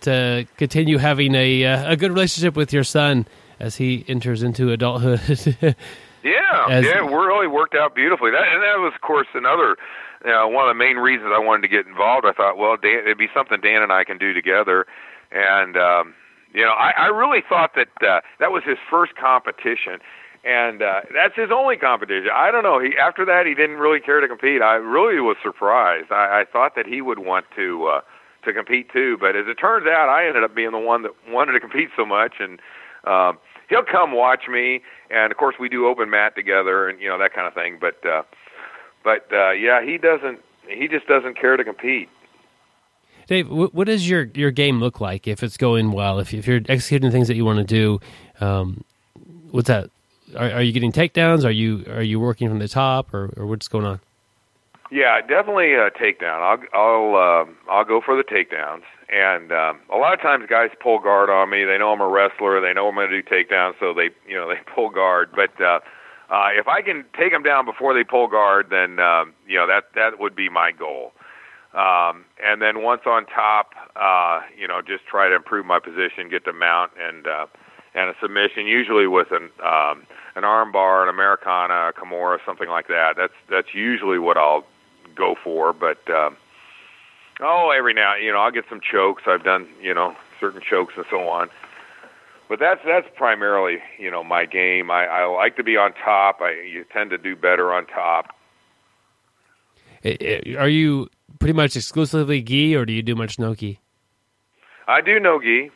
[0.02, 3.28] to continue having a uh, a good relationship with your son
[3.60, 5.22] as he enters into adulthood.
[5.62, 5.74] yeah,
[6.24, 8.32] Yeah, as, yeah, it really worked out beautifully.
[8.32, 9.78] That and that was, of course, another
[10.26, 12.26] you know, one of the main reasons I wanted to get involved.
[12.26, 14.86] I thought, well, Dan, it'd be something Dan and I can do together,
[15.32, 16.14] and um,
[16.54, 20.00] you know, I, I really thought that uh, that was his first competition,
[20.44, 22.30] and uh, that's his only competition.
[22.34, 22.80] I don't know.
[22.80, 24.62] He after that he didn't really care to compete.
[24.62, 26.12] I really was surprised.
[26.12, 28.02] I, I thought that he would want to uh,
[28.46, 31.12] to compete too, but as it turns out, I ended up being the one that
[31.30, 32.60] wanted to compete so much, and
[33.08, 33.38] um,
[33.70, 34.82] he'll come watch me.
[35.10, 37.78] And of course, we do open mat together, and you know that kind of thing.
[37.80, 38.24] But uh,
[39.04, 40.40] but uh, yeah, he doesn't.
[40.68, 42.10] He just doesn't care to compete.
[43.28, 46.20] Dave, what does your, your game look like if it's going well?
[46.20, 48.00] If, if you're executing things that you want to do,
[48.40, 48.86] um,
[49.52, 49.90] what's that?
[50.38, 51.44] Are, are, you getting takedowns?
[51.44, 54.00] Are you are you working from the top, or, or what's going on?
[54.92, 56.40] Yeah, definitely a takedown.
[56.40, 60.70] I'll I'll uh, I'll go for the takedowns, and um, a lot of times guys
[60.82, 61.64] pull guard on me.
[61.64, 62.60] They know I'm a wrestler.
[62.60, 65.30] They know I'm going to do takedowns, so they you know they pull guard.
[65.36, 65.80] But uh,
[66.30, 69.68] uh, if I can take them down before they pull guard, then um, you know
[69.68, 71.14] that that would be my goal.
[71.74, 76.30] Um, and then once on top, uh, you know, just try to improve my position,
[76.30, 77.46] get the mount and uh,
[77.94, 80.04] and a submission, usually with an um,
[80.36, 83.14] an arm bar, an Americana, a Kimura, something like that.
[83.16, 84.66] That's that's usually what I'll
[85.16, 85.74] go for.
[85.74, 86.32] But uh,
[87.42, 89.24] oh, every now you know I'll get some chokes.
[89.28, 91.50] I've done you know certain chokes and so on.
[92.50, 94.90] But that's that's primarily you know my game.
[94.90, 96.42] I, I like to be on top.
[96.42, 98.34] I you tend to do better on top.
[100.58, 103.80] Are you pretty much exclusively gi, or do you do much no gi?
[104.88, 105.72] I do no gi.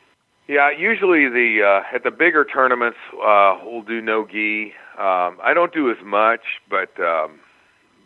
[0.48, 4.74] Yeah, usually the uh, at the bigger tournaments uh, we'll do no gi.
[4.98, 7.40] Um, I don't do as much, but um,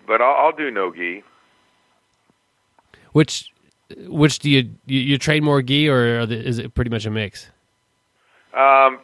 [0.07, 1.23] but I'll, I'll do no gi.
[3.15, 3.51] Which
[4.07, 7.49] which do you you, you train more gi, or is it pretty much a mix?
[8.53, 8.99] Um,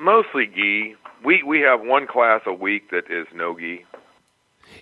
[0.00, 0.94] mostly gi.
[1.24, 3.84] We we have one class a week that is no gi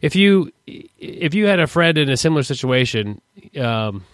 [0.02, 3.20] if you if you had a friend in a similar situation,
[3.58, 4.04] um,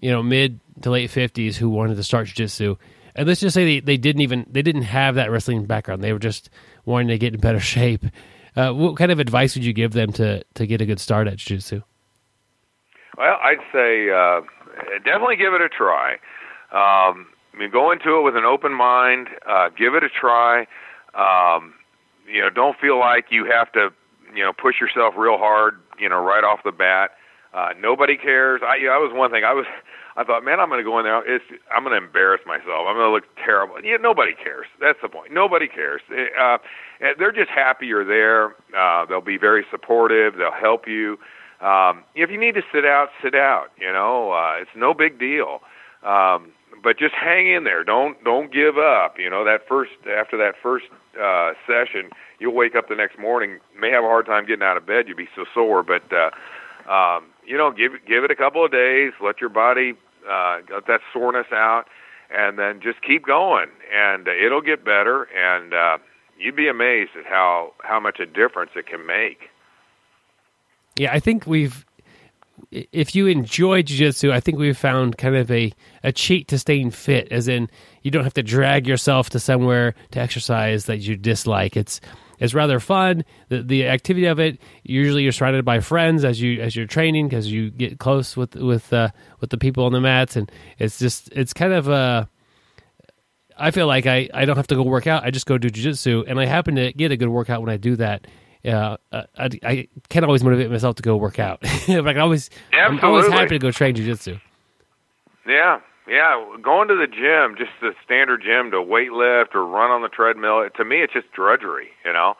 [0.00, 2.76] you know, mid to late fifties, who wanted to start jiu-jitsu,
[3.14, 6.12] and let's just say they, they didn't even they didn't have that wrestling background, they
[6.12, 6.50] were just
[6.84, 8.04] wanting to get in better shape.
[8.54, 11.26] Uh, what kind of advice would you give them to to get a good start
[11.26, 11.82] at jiu-jitsu?
[13.18, 14.40] Well, I'd say uh,
[15.04, 16.14] definitely give it a try.
[16.72, 19.28] Um, I mean, go into it with an open mind.
[19.46, 20.66] Uh, give it a try.
[21.14, 21.74] Um,
[22.26, 23.90] you know, don't feel like you have to
[24.34, 27.12] you know, push yourself real hard, you know, right off the bat.
[27.54, 28.62] Uh, nobody cares.
[28.64, 29.44] I, you know, that was one thing.
[29.44, 29.66] I was,
[30.16, 31.20] I thought, man, I'm going to go in there.
[31.24, 31.44] It's,
[31.74, 32.84] I'm going to embarrass myself.
[32.88, 33.76] I'm going to look terrible.
[33.82, 34.66] Yeah, nobody cares.
[34.80, 35.32] That's the point.
[35.32, 36.02] Nobody cares.
[36.10, 36.58] Uh,
[37.18, 38.56] they're just happy you're there.
[38.76, 40.36] Uh, they'll be very supportive.
[40.36, 41.18] They'll help you.
[41.62, 43.68] Um, if you need to sit out, sit out.
[43.78, 45.60] You know, uh, it's no big deal.
[46.02, 47.84] Um, but just hang in there.
[47.84, 49.18] Don't don't give up.
[49.18, 50.86] You know that first after that first
[51.20, 54.76] uh, session, you'll wake up the next morning, may have a hard time getting out
[54.76, 55.06] of bed.
[55.06, 56.30] You'll be so sore, but uh,
[56.90, 59.12] um, you know, give give it a couple of days.
[59.22, 59.94] Let your body
[60.28, 61.84] uh, get that soreness out,
[62.34, 65.28] and then just keep going, and uh, it'll get better.
[65.36, 65.98] And uh,
[66.38, 69.51] you'd be amazed at how how much a difference it can make.
[70.96, 71.84] Yeah, I think we've
[72.70, 75.72] if you enjoy jiu-jitsu i think we've found kind of a,
[76.04, 77.68] a cheat to staying fit as in
[78.02, 81.76] you don't have to drag yourself to somewhere to exercise that you dislike.
[81.76, 82.00] It's
[82.38, 83.24] it's rather fun.
[83.50, 87.28] The, the activity of it usually you're surrounded by friends as you as you're training
[87.28, 90.98] because you get close with with uh, with the people on the mats and it's
[90.98, 92.28] just it's kind of a
[93.56, 95.24] I feel like I, I don't have to go work out.
[95.24, 97.76] I just go do jiu-jitsu and I happen to get a good workout when I
[97.76, 98.26] do that
[98.62, 102.18] yeah, uh, I, I can't always motivate myself to go work out, but I can
[102.18, 102.98] always, Absolutely.
[102.98, 104.40] I'm always happy to go train jujitsu.
[105.46, 109.90] Yeah, yeah, going to the gym, just the standard gym to weight lift or run
[109.90, 110.68] on the treadmill.
[110.76, 112.34] To me, it's just drudgery, you know.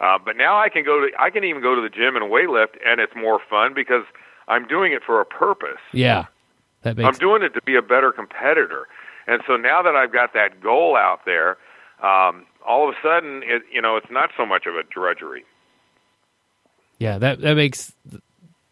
[0.00, 2.28] Uh, but now I can go to, I can even go to the gym and
[2.28, 4.02] weight lift, and it's more fun because
[4.48, 5.78] I'm doing it for a purpose.
[5.92, 6.26] Yeah,
[6.82, 7.06] that makes.
[7.06, 8.88] I'm doing it to be a better competitor,
[9.28, 11.50] and so now that I've got that goal out there,
[12.02, 15.44] um, all of a sudden, it, you know, it's not so much of a drudgery.
[17.02, 17.92] Yeah, that that makes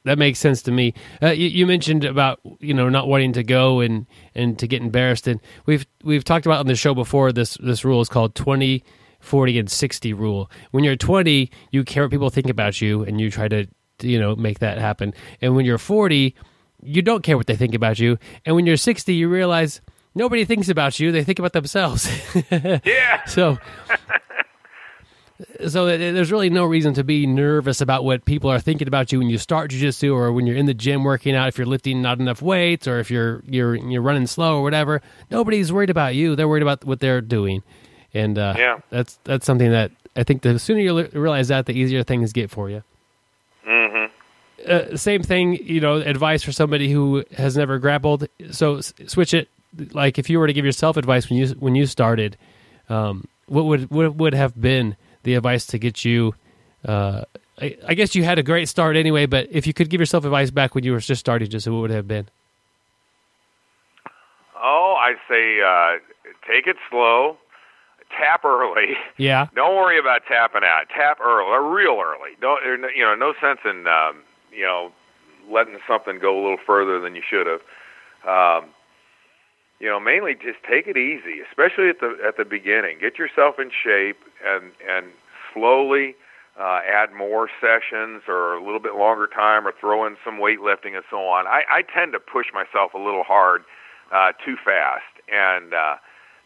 [0.04, 0.94] that makes sense to me.
[1.20, 4.82] Uh, you, you, mentioned about you know not wanting to go and and to get
[4.82, 7.32] embarrassed, and we've we've talked about on the show before.
[7.32, 8.84] This this rule is called 20,
[9.18, 10.48] 40, and sixty rule.
[10.70, 13.66] When you're twenty, you care what people think about you, and you try to
[14.00, 15.12] you know make that happen.
[15.42, 16.36] And when you're forty,
[16.84, 18.16] you don't care what they think about you.
[18.46, 19.80] And when you're sixty, you realize
[20.14, 22.08] nobody thinks about you; they think about themselves.
[22.52, 23.24] yeah.
[23.24, 23.58] so
[25.66, 29.18] so there's really no reason to be nervous about what people are thinking about you
[29.18, 31.48] when you start jujitsu or when you're in the gym working out.
[31.48, 35.02] If you're lifting not enough weights or if you're you're you're running slow or whatever,
[35.30, 36.36] nobody's worried about you.
[36.36, 37.62] They're worried about what they're doing,
[38.12, 41.74] and uh, yeah, that's that's something that I think the sooner you realize that, the
[41.74, 42.82] easier things get for you.
[43.66, 44.12] Mm-hmm.
[44.68, 48.28] Uh, same thing, you know, advice for somebody who has never grappled.
[48.50, 49.48] So s- switch it.
[49.92, 52.36] Like if you were to give yourself advice when you when you started,
[52.88, 56.34] um, what would what would have been the advice to get you?
[56.86, 57.24] Uh,
[57.60, 60.24] I, I guess you had a great start anyway, but if you could give yourself
[60.24, 62.28] advice back when you were just starting, just what would it have been?
[64.62, 65.98] Oh, I'd say uh,
[66.46, 67.36] take it slow,
[68.16, 68.94] tap early.
[69.16, 70.84] Yeah, Don't worry about tapping out.
[70.96, 72.30] Tap early, or real early.
[72.40, 73.14] Don't no- you know?
[73.14, 74.92] No sense in um, you know
[75.50, 77.60] letting something go a little further than you should have.
[78.26, 78.70] Um,
[79.80, 82.98] you know, mainly just take it easy, especially at the at the beginning.
[83.00, 85.06] Get yourself in shape and and
[85.52, 86.14] slowly
[86.60, 90.94] uh, add more sessions or a little bit longer time, or throw in some weightlifting
[90.94, 91.46] and so on.
[91.46, 93.64] I, I tend to push myself a little hard
[94.12, 95.96] uh, too fast, and uh,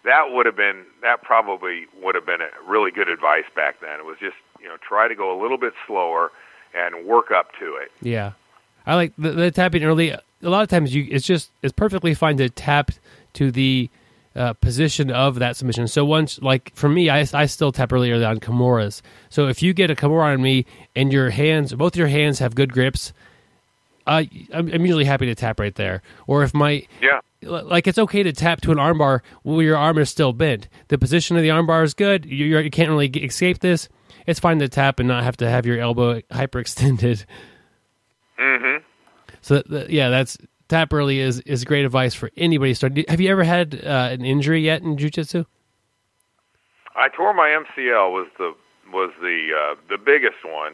[0.04, 3.98] that would have been that probably would have been a really good advice back then.
[3.98, 6.30] It was just you know try to go a little bit slower
[6.72, 7.90] and work up to it.
[8.00, 8.32] yeah.
[8.86, 10.10] I like the, tapping early.
[10.10, 12.90] A lot of times, you it's just it's perfectly fine to tap
[13.34, 13.90] to the
[14.34, 15.86] uh, position of that submission.
[15.86, 19.00] So once, like for me, I, I still tap earlier on Kimuras.
[19.28, 20.66] So if you get a Kimura on me
[20.96, 23.12] and your hands, both your hands have good grips,
[24.06, 26.02] uh, I'm, I'm usually happy to tap right there.
[26.26, 27.20] Or if my Yeah.
[27.42, 30.68] like it's okay to tap to an armbar while your arm is still bent.
[30.88, 32.24] The position of the armbar is good.
[32.24, 33.88] You, you're, can't really escape this.
[34.26, 37.24] It's fine to tap and not have to have your elbow hyperextended.
[38.40, 38.82] Mm-hmm.
[39.42, 40.38] So yeah, that's
[40.74, 43.04] tap early is is great advice for anybody starting.
[43.06, 45.46] Have you ever had uh, an injury yet in jujitsu?
[46.96, 48.54] I tore my MCL was the
[48.92, 50.72] was the uh, the biggest one.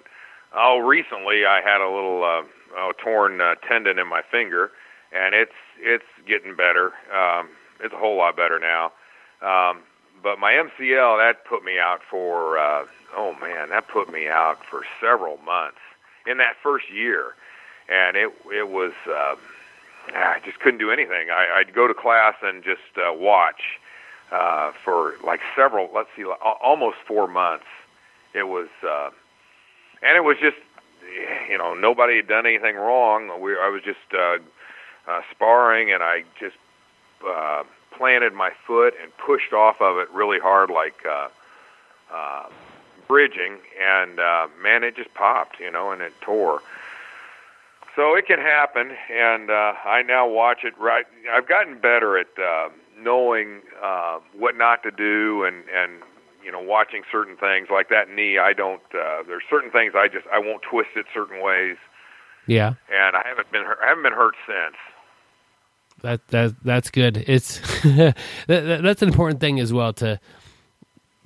[0.55, 2.43] Oh, recently I had a little uh,
[2.77, 4.71] oh, torn uh, tendon in my finger,
[5.13, 6.93] and it's it's getting better.
[7.15, 8.93] Um, it's a whole lot better now.
[9.43, 9.83] Um,
[10.23, 14.65] but my MCL that put me out for uh, oh man, that put me out
[14.65, 15.81] for several months
[16.27, 17.35] in that first year,
[17.91, 19.37] and it it was uh,
[20.09, 21.31] I just couldn't do anything.
[21.31, 23.79] I, I'd go to class and just uh, watch
[24.33, 27.67] uh, for like several, let's see, al- almost four months.
[28.35, 29.11] It was, uh,
[30.03, 30.57] and it was just,
[31.51, 33.41] you know, nobody had done anything wrong.
[33.41, 34.39] We, I was just uh,
[35.09, 36.57] uh, sparring, and I just
[37.27, 37.65] uh,
[37.97, 41.29] planted my foot and pushed off of it really hard, like uh,
[42.13, 42.47] uh,
[43.09, 46.63] bridging, and uh, man, it just popped, you know, and it tore.
[47.97, 50.75] So it can happen, and uh, I now watch it.
[50.79, 52.69] Right, I've gotten better at uh,
[52.99, 56.01] knowing uh, what not to do, and and
[56.45, 58.39] you know, watching certain things like that knee.
[58.39, 58.81] I don't.
[58.95, 61.77] Uh, there's certain things I just I won't twist it certain ways,
[62.47, 64.77] Yeah, and I haven't been hurt, I haven't been hurt since.
[66.03, 67.17] that that that's good.
[67.27, 68.15] It's that,
[68.47, 70.19] that- that's an important thing as well to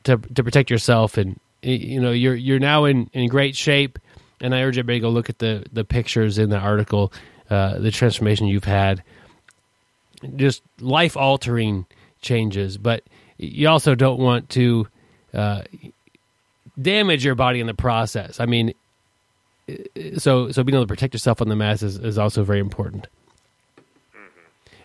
[0.04, 3.98] to to protect yourself and you know you're you're now in in great shape.
[4.44, 7.12] And I urge everybody to go look at the the pictures in the article,
[7.48, 9.02] uh, the transformation you've had,
[10.36, 11.86] just life altering
[12.20, 12.76] changes.
[12.76, 13.02] But
[13.38, 14.86] you also don't want to
[15.32, 15.62] uh,
[16.80, 18.38] damage your body in the process.
[18.38, 18.74] I mean,
[20.18, 23.06] so so being able to protect yourself on the mass is, is also very important.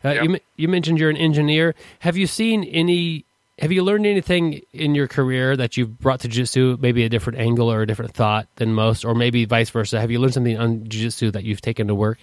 [0.06, 0.24] Uh, Yeah.
[0.24, 1.76] you you mentioned you're an engineer.
[2.00, 3.26] Have you seen any?
[3.60, 7.40] Have you learned anything in your career that you've brought to jiu-jitsu, maybe a different
[7.40, 10.00] angle or a different thought than most, or maybe vice versa?
[10.00, 12.20] Have you learned something on jiu-jitsu that you've taken to work?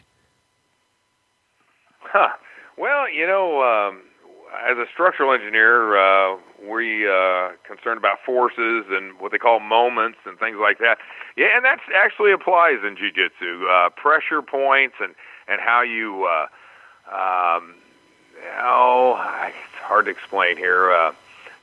[2.01, 2.31] Huh.
[2.79, 4.03] Well, you know, um,
[4.67, 10.19] as a structural engineer, uh, we uh, concerned about forces and what they call moments
[10.25, 10.97] and things like that.
[11.37, 13.67] Yeah, and that actually applies in jiu-jitsu.
[13.67, 15.15] Uh, pressure points and
[15.49, 16.25] and how you.
[16.25, 16.47] Uh,
[17.15, 17.75] um,
[18.59, 20.91] oh, it's hard to explain here.
[20.91, 21.13] Uh,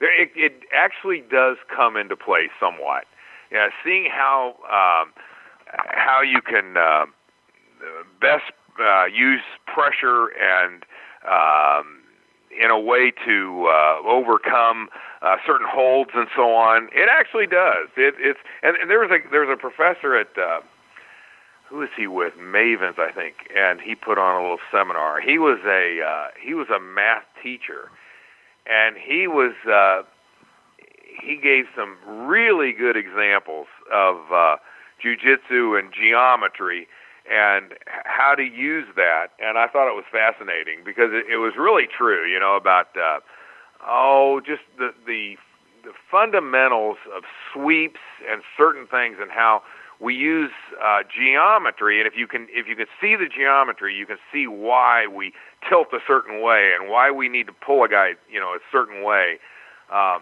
[0.03, 3.05] there, it, it actually does come into play somewhat.
[3.53, 5.13] Yeah, seeing how um,
[5.71, 7.05] how you can uh,
[8.19, 8.51] best
[8.81, 10.83] uh, use pressure and
[11.23, 12.01] um,
[12.51, 14.89] in a way to uh, overcome
[15.21, 16.89] uh, certain holds and so on.
[16.91, 17.87] It actually does.
[17.95, 20.59] It, it's and, and there was a there's a professor at uh,
[21.69, 25.21] who is he with Mavens I think, and he put on a little seminar.
[25.21, 27.89] He was a uh, he was a math teacher,
[28.65, 30.03] and he was uh,
[31.21, 31.97] he gave some
[32.27, 34.55] really good examples of uh,
[35.03, 36.87] jujitsu and geometry
[37.29, 39.27] and how to use that.
[39.39, 42.89] And I thought it was fascinating because it, it was really true, you know, about
[42.97, 43.19] uh,
[43.85, 45.37] oh, just the the
[45.83, 47.99] the fundamentals of sweeps
[48.29, 49.61] and certain things and how
[49.99, 50.51] we use
[50.83, 51.99] uh, geometry.
[51.99, 55.33] And if you can if you can see the geometry, you can see why we
[55.67, 58.59] tilt a certain way and why we need to pull a guy, you know, a
[58.71, 59.39] certain way.
[59.91, 60.21] Um,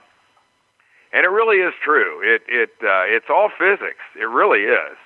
[1.13, 2.21] and it really is true.
[2.23, 4.03] It it uh, it's all physics.
[4.19, 4.97] It really is.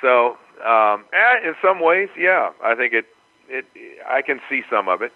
[0.00, 1.04] So, um,
[1.44, 3.06] in some ways, yeah, I think it
[3.48, 3.64] it
[4.08, 5.12] I can see some of it.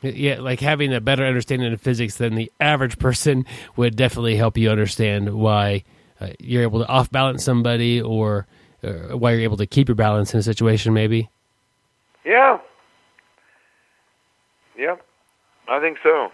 [0.00, 3.44] Yeah, like having a better understanding of physics than the average person
[3.76, 5.82] would definitely help you understand why
[6.20, 8.46] uh, you're able to off balance somebody or
[8.82, 11.28] uh, why you're able to keep your balance in a situation, maybe.
[12.24, 12.58] Yeah.
[14.78, 14.94] Yeah,
[15.66, 16.30] I think so.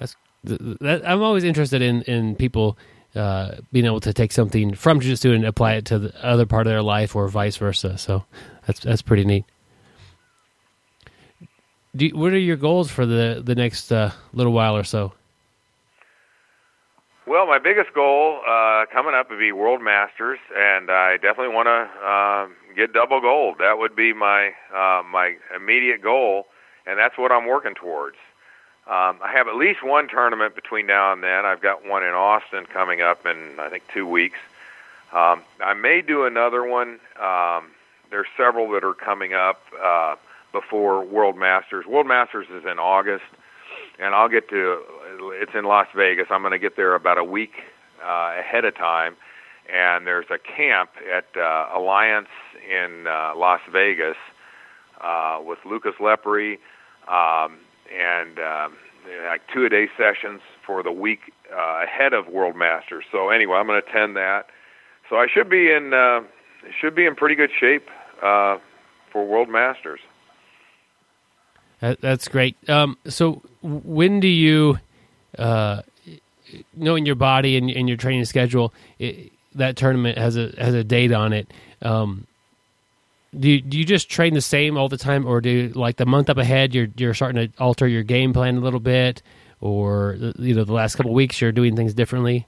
[0.00, 2.76] That's that, I'm always interested in in people
[3.14, 6.66] uh, being able to take something from jiu-jitsu and apply it to the other part
[6.66, 7.96] of their life or vice versa.
[7.96, 8.24] So
[8.66, 9.44] that's that's pretty neat.
[11.94, 15.12] You, what are your goals for the the next uh, little while or so?
[17.26, 21.66] Well, my biggest goal uh, coming up would be World Masters, and I definitely want
[21.66, 23.56] to uh, get double gold.
[23.58, 26.46] That would be my uh, my immediate goal,
[26.86, 28.16] and that's what I'm working towards.
[28.86, 31.44] Um, I have at least one tournament between now and then.
[31.44, 34.38] I've got one in Austin coming up in I think two weeks.
[35.12, 37.00] Um, I may do another one.
[37.20, 37.72] Um,
[38.08, 39.62] there's several that are coming up.
[39.76, 40.14] Uh,
[40.52, 41.84] before World Masters.
[41.86, 43.24] World Masters is in August,
[43.98, 44.80] and I'll get to.
[45.40, 46.26] It's in Las Vegas.
[46.30, 47.52] I'm going to get there about a week
[48.04, 49.16] uh, ahead of time,
[49.72, 52.28] and there's a camp at uh, Alliance
[52.68, 54.16] in uh, Las Vegas
[55.00, 56.58] uh, with Lucas Lepri,
[57.08, 57.58] um,
[57.92, 58.76] and um,
[59.28, 63.04] like two a day sessions for the week uh, ahead of World Masters.
[63.10, 64.46] So anyway, I'm going to attend that.
[65.08, 66.20] So I should be in uh,
[66.80, 67.88] should be in pretty good shape
[68.22, 68.58] uh,
[69.12, 70.00] for World Masters.
[71.80, 72.56] That, that's great.
[72.68, 74.78] Um, so when do you,
[75.38, 75.82] uh,
[76.74, 80.84] knowing your body and, and your training schedule, it, that tournament has a has a
[80.84, 81.52] date on it.
[81.82, 82.26] Um,
[83.38, 85.96] do you, do you just train the same all the time, or do you, like
[85.96, 89.22] the month up ahead you're you're starting to alter your game plan a little bit,
[89.60, 92.46] or you know the last couple weeks you're doing things differently?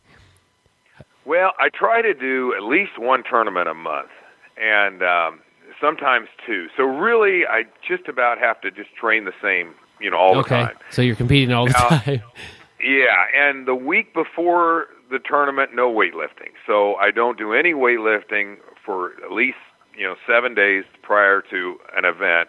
[1.24, 4.09] Well, I try to do at least one tournament a month,
[4.57, 5.41] and um,
[5.81, 6.68] sometimes two.
[6.76, 10.62] So really, I just about have to just train the same, you know, all okay.
[10.62, 10.76] the time.
[10.91, 12.22] So you're competing all the time.
[12.81, 16.53] Yeah, and the week before the tournament, no weightlifting.
[16.66, 19.59] So I don't do any weightlifting for at least
[19.97, 22.49] you know seven days prior to an event.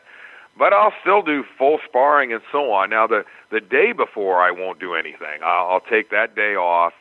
[0.58, 2.90] But I'll still do full sparring and so on.
[2.90, 5.42] Now the the day before, I won't do anything.
[5.44, 6.94] I'll, I'll take that day off.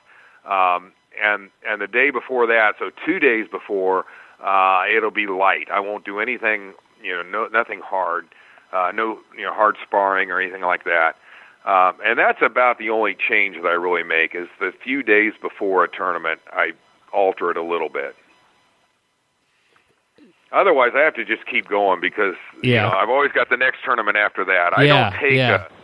[0.46, 4.06] Um, and and the day before that, so two days before,
[4.42, 5.68] uh, it'll be light.
[5.72, 8.26] I won't do anything, you know, no, nothing hard,
[8.72, 11.16] uh, no, you know, hard sparring or anything like that.
[11.64, 15.32] Um, and that's about the only change that I really make is the few days
[15.40, 16.72] before a tournament, I
[17.12, 18.14] alter it a little bit.
[20.50, 22.86] Otherwise, I have to just keep going because yeah.
[22.86, 24.72] you know, I've always got the next tournament after that.
[24.78, 25.66] I yeah, don't take yeah.
[25.66, 25.77] a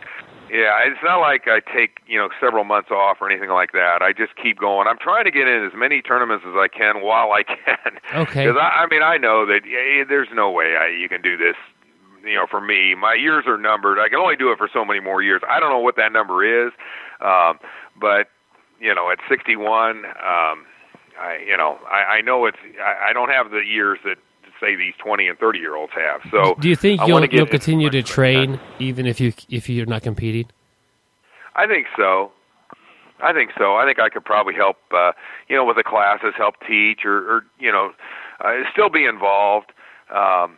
[0.49, 4.01] yeah, it's not like I take you know several months off or anything like that.
[4.01, 4.87] I just keep going.
[4.87, 7.99] I'm trying to get in as many tournaments as I can while I can.
[8.13, 8.45] Okay.
[8.45, 11.37] Because I, I mean, I know that yeah, there's no way I, you can do
[11.37, 11.55] this.
[12.23, 13.99] You know, for me, my years are numbered.
[13.99, 15.41] I can only do it for so many more years.
[15.49, 16.71] I don't know what that number is,
[17.21, 17.59] um,
[17.99, 18.29] but
[18.79, 20.65] you know, at 61, um,
[21.19, 22.57] I you know, I, I know it's.
[22.79, 24.17] I, I don't have the years that
[24.59, 26.21] say these 20 and 30 year olds have.
[26.31, 29.85] So do you think I you'll, you'll continue to train even if you if you're
[29.85, 30.47] not competing?
[31.55, 32.31] I think so.
[33.21, 33.75] I think so.
[33.75, 35.13] I think I could probably help, uh,
[35.47, 37.93] you know, with the classes, help teach, or, or you know,
[38.43, 39.71] uh, still be involved.
[40.13, 40.57] Um,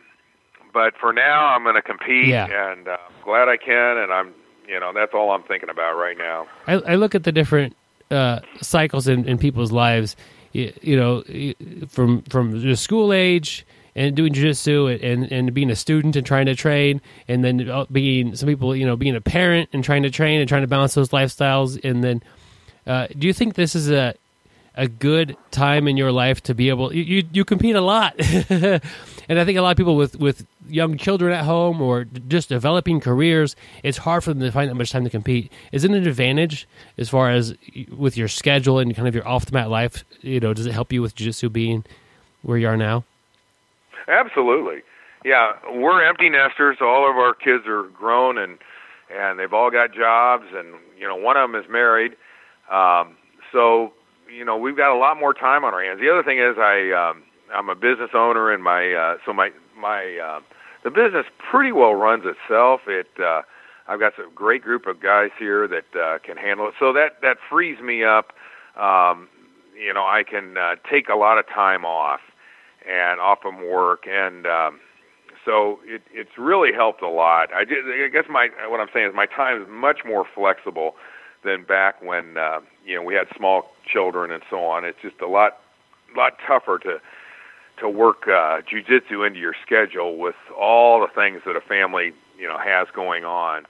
[0.74, 2.72] but for now, I'm going to compete, yeah.
[2.72, 4.34] and uh, I'm glad I can, and I'm,
[4.66, 6.46] you know, that's all I'm thinking about right now.
[6.66, 7.76] I, I look at the different
[8.10, 10.16] uh, cycles in, in people's lives,
[10.52, 11.22] you, you know,
[11.88, 13.64] from from the school age
[13.98, 17.84] and doing jiu-jitsu and, and being a student and trying to train and then uh,
[17.90, 20.68] being some people you know being a parent and trying to train and trying to
[20.68, 22.22] balance those lifestyles and then
[22.86, 24.14] uh, do you think this is a
[24.76, 28.14] a good time in your life to be able you you, you compete a lot.
[29.30, 32.48] And I think a lot of people with with young children at home or just
[32.48, 35.52] developing careers it's hard for them to find that much time to compete.
[35.70, 37.54] Is it an advantage as far as
[37.94, 40.02] with your schedule and kind of your off the mat life?
[40.22, 41.84] You know does it help you with jiu-jitsu being
[42.40, 43.04] where you are now
[44.08, 44.82] Absolutely.
[45.24, 46.78] Yeah, we're empty nesters.
[46.80, 48.58] All of our kids are grown and
[49.10, 52.12] and they've all got jobs and you know one of them is married.
[52.70, 53.16] Um
[53.52, 53.92] so,
[54.30, 56.00] you know, we've got a lot more time on our hands.
[56.00, 57.22] The other thing is I um
[57.54, 60.40] I'm a business owner and my uh so my my uh
[60.84, 62.82] the business pretty well runs itself.
[62.86, 63.42] It uh
[63.88, 66.74] I've got a great group of guys here that uh can handle it.
[66.78, 68.32] So that that frees me up
[68.80, 69.28] um
[69.76, 72.18] you know, I can uh, take a lot of time off
[72.88, 74.80] and off from work, and um,
[75.44, 77.52] so it, it's really helped a lot.
[77.54, 80.94] I, did, I guess my what I'm saying is my time is much more flexible
[81.44, 84.84] than back when uh, you know we had small children and so on.
[84.84, 85.58] It's just a lot
[86.16, 87.00] lot tougher to
[87.80, 92.48] to work uh, jujitsu into your schedule with all the things that a family you
[92.48, 93.66] know has going on.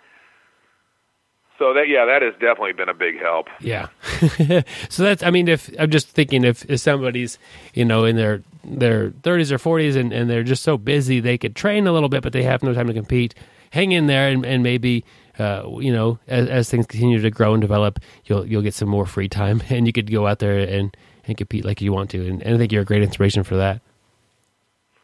[1.58, 3.48] So that yeah, that has definitely been a big help.
[3.60, 3.88] Yeah.
[4.88, 7.38] so that's I mean if I'm just thinking if, if somebody's,
[7.74, 11.38] you know, in their their 30s or 40s and, and they're just so busy they
[11.38, 13.34] could train a little bit but they have no time to compete,
[13.70, 15.04] hang in there and, and maybe
[15.38, 18.88] uh, you know, as, as things continue to grow and develop, you'll you'll get some
[18.88, 22.10] more free time and you could go out there and, and compete like you want
[22.10, 22.26] to.
[22.26, 23.80] And, and I think you're a great inspiration for that.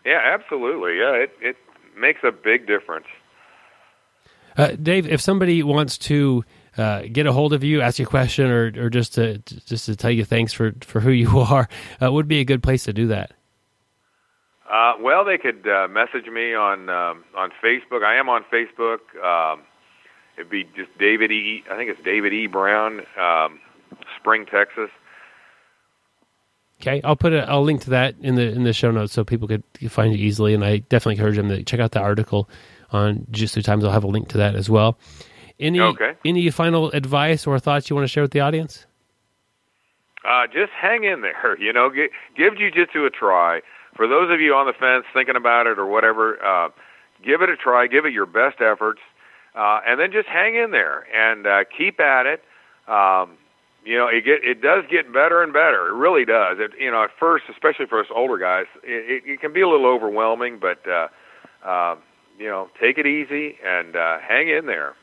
[0.04, 0.98] Yeah, absolutely.
[0.98, 1.56] Yeah, it it
[1.96, 3.06] makes a big difference.
[4.56, 6.44] Uh, Dave, if somebody wants to
[6.76, 9.86] uh, get a hold of you, ask you a question, or, or just to just
[9.86, 11.68] to tell you thanks for, for who you are,
[12.02, 13.32] uh, would be a good place to do that.
[14.70, 18.02] Uh, well, they could uh, message me on um, on Facebook.
[18.02, 19.00] I am on Facebook.
[19.22, 19.62] Um,
[20.36, 21.62] it'd be just David E.
[21.70, 22.46] I think it's David E.
[22.46, 23.60] Brown, um,
[24.18, 24.90] Spring, Texas.
[26.80, 29.24] Okay, I'll put a I'll link to that in the in the show notes so
[29.24, 30.54] people could find you easily.
[30.54, 32.48] And I definitely encourage them to check out the article
[32.90, 33.84] on Jiu-Jitsu Times.
[33.84, 34.98] I'll have a link to that as well.
[35.60, 36.14] Any okay.
[36.24, 38.86] any final advice or thoughts you want to share with the audience?
[40.24, 41.56] Uh, just hang in there.
[41.60, 43.60] You know, give, give jujitsu a try.
[43.94, 46.68] For those of you on the fence thinking about it or whatever, uh,
[47.24, 47.86] give it a try.
[47.86, 49.00] Give it your best efforts,
[49.54, 52.42] uh, and then just hang in there and uh, keep at it.
[52.88, 53.38] Um,
[53.84, 55.88] you know, it get it does get better and better.
[55.88, 56.58] It really does.
[56.58, 59.60] It, you know, at first, especially for us older guys, it, it, it can be
[59.60, 61.08] a little overwhelming, but uh,
[61.64, 61.96] uh,
[62.38, 64.94] you know, take it easy and uh, hang in there.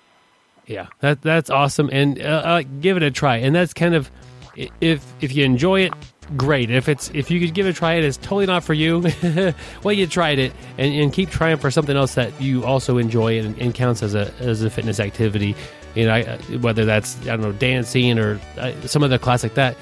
[0.65, 3.37] Yeah, that that's awesome, and uh, uh, give it a try.
[3.37, 4.11] And that's kind of
[4.55, 5.93] if if you enjoy it,
[6.37, 6.71] great.
[6.71, 9.05] If it's if you could give it a try, it is totally not for you.
[9.83, 13.39] well, you tried it, and, and keep trying for something else that you also enjoy
[13.39, 15.55] and, and counts as a as a fitness activity.
[15.95, 19.55] You know, I, whether that's I don't know dancing or uh, some other class like
[19.55, 19.75] that.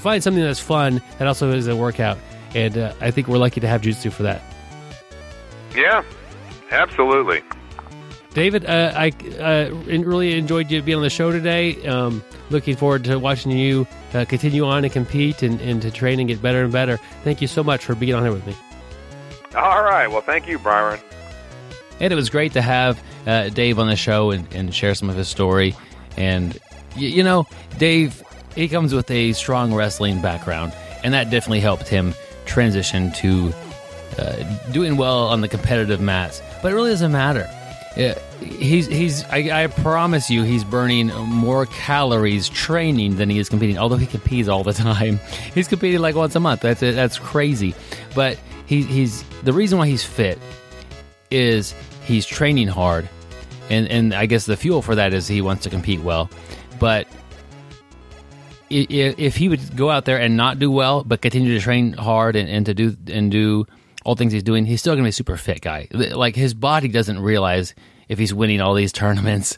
[0.00, 2.18] Find something that's fun that also is a workout,
[2.54, 4.42] and uh, I think we're lucky to have jiu-jitsu for that.
[5.74, 6.02] Yeah,
[6.70, 7.42] absolutely.
[8.32, 9.08] David, uh, I
[9.40, 11.84] uh, really enjoyed you being on the show today.
[11.86, 16.20] Um, looking forward to watching you uh, continue on and compete and, and to train
[16.20, 16.98] and get better and better.
[17.24, 18.54] Thank you so much for being on here with me.
[19.56, 20.06] All right.
[20.06, 21.00] Well, thank you, Byron.
[21.98, 25.10] And it was great to have uh, Dave on the show and, and, share some
[25.10, 25.74] of his story.
[26.16, 26.56] And,
[26.96, 27.46] you, you know,
[27.78, 28.22] Dave,
[28.54, 30.72] he comes with a strong wrestling background,
[31.02, 32.14] and that definitely helped him
[32.46, 33.52] transition to
[34.18, 36.40] uh, doing well on the competitive mats.
[36.62, 37.50] But it really doesn't matter
[37.96, 39.24] yeah, he's he's.
[39.24, 43.78] I, I, promise you, he's burning more calories training than he is competing.
[43.78, 45.18] Although he competes all the time,
[45.54, 46.60] he's competing like once a month.
[46.60, 46.80] That's.
[46.80, 47.74] That's crazy.
[48.14, 50.38] But he, he's the reason why he's fit
[51.30, 51.74] is
[52.04, 53.08] he's training hard,
[53.68, 56.30] and and I guess the fuel for that is he wants to compete well.
[56.78, 57.08] But
[58.70, 62.36] if he would go out there and not do well, but continue to train hard
[62.36, 63.66] and, and to do and do
[64.04, 65.88] all things he's doing, he's still going to be a super fit guy.
[65.92, 67.74] Like his body doesn't realize
[68.08, 69.56] if he's winning all these tournaments,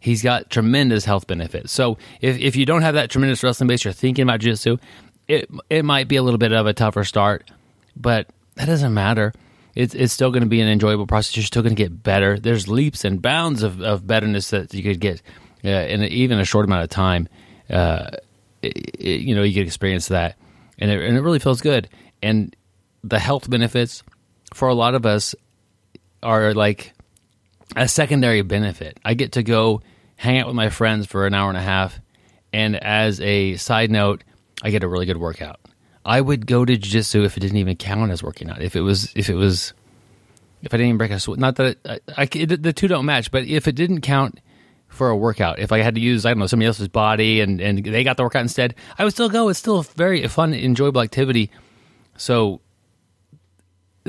[0.00, 1.72] he's got tremendous health benefits.
[1.72, 4.78] So if, if you don't have that tremendous wrestling base, you're thinking about jiu-jitsu,
[5.28, 7.48] it it might be a little bit of a tougher start,
[7.94, 9.32] but that doesn't matter.
[9.76, 11.36] It's it's still going to be an enjoyable process.
[11.36, 12.38] You're still going to get better.
[12.38, 15.22] There's leaps and bounds of, of betterness that you could get
[15.64, 17.28] uh, in even a short amount of time.
[17.68, 18.10] Uh,
[18.62, 20.36] it, it, you know, you can experience that,
[20.78, 21.88] and it, and it really feels good.
[22.22, 22.54] And
[23.02, 24.02] the health benefits
[24.54, 25.34] for a lot of us
[26.22, 26.92] are like
[27.76, 28.98] a secondary benefit.
[29.04, 29.82] I get to go
[30.16, 31.98] hang out with my friends for an hour and a half,
[32.52, 34.24] and as a side note,
[34.62, 35.60] I get a really good workout.
[36.04, 38.60] I would go to jiu-jitsu if it didn't even count as working out.
[38.62, 39.72] If it was, if it was,
[40.62, 43.06] if I didn't even break a sweat, not that it, I, I, the two don't
[43.06, 44.40] match, but if it didn't count
[44.88, 47.60] for a workout, if I had to use, I don't know, somebody else's body and,
[47.60, 49.48] and they got the workout instead, I would still go.
[49.48, 51.50] It's still a very fun, enjoyable activity.
[52.16, 52.60] So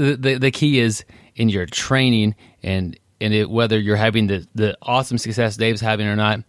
[0.01, 4.77] the, the, key is in your training and and it, whether you're having the, the
[4.81, 6.41] awesome success Dave's having or not,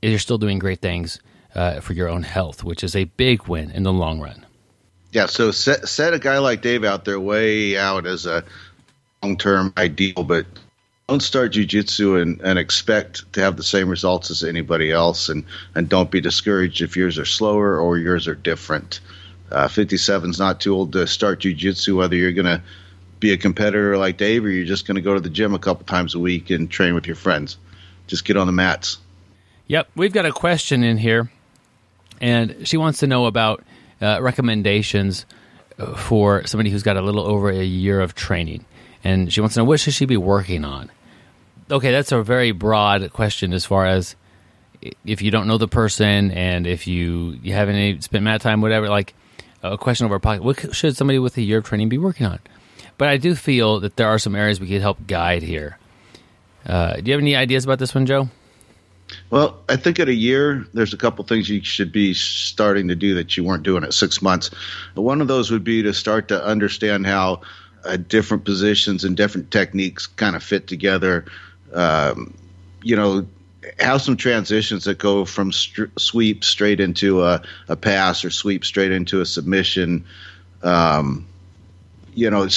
[0.00, 1.20] you're still doing great things
[1.54, 4.46] uh, for your own health, which is a big win in the long run.
[5.12, 8.44] Yeah, so set set a guy like Dave out there way out as a
[9.22, 10.46] long term ideal, but
[11.08, 15.44] don't start jujitsu and, and expect to have the same results as anybody else, and,
[15.74, 19.00] and don't be discouraged if yours are slower or yours are different.
[19.50, 22.62] Uh, 57 is not too old to start jujitsu, whether you're going to
[23.20, 25.58] be a competitor like Dave or you're just going to go to the gym a
[25.58, 27.56] couple times a week and train with your friends.
[28.06, 28.98] Just get on the mats.
[29.68, 29.88] Yep.
[29.96, 31.30] We've got a question in here,
[32.20, 33.64] and she wants to know about
[34.00, 35.26] uh, recommendations
[35.96, 38.64] for somebody who's got a little over a year of training.
[39.04, 40.90] And she wants to know what should she be working on?
[41.70, 44.16] Okay, that's a very broad question as far as
[45.04, 48.88] if you don't know the person and if you you haven't spent mat time, whatever,
[48.88, 49.14] like
[49.72, 52.26] a question over our pocket, what should somebody with a year of training be working
[52.26, 52.40] on?
[52.98, 55.78] But I do feel that there are some areas we could help guide here.
[56.64, 58.28] Uh, do you have any ideas about this one, Joe?
[59.30, 62.96] Well, I think at a year, there's a couple things you should be starting to
[62.96, 64.50] do that you weren't doing at six months.
[64.94, 67.42] One of those would be to start to understand how
[67.84, 71.26] uh, different positions and different techniques kind of fit together.
[71.72, 72.34] Um,
[72.82, 73.26] you know,
[73.78, 78.92] have some transitions that go from sweep straight into a, a, pass or sweep straight
[78.92, 80.04] into a submission.
[80.62, 81.26] Um,
[82.14, 82.48] you know,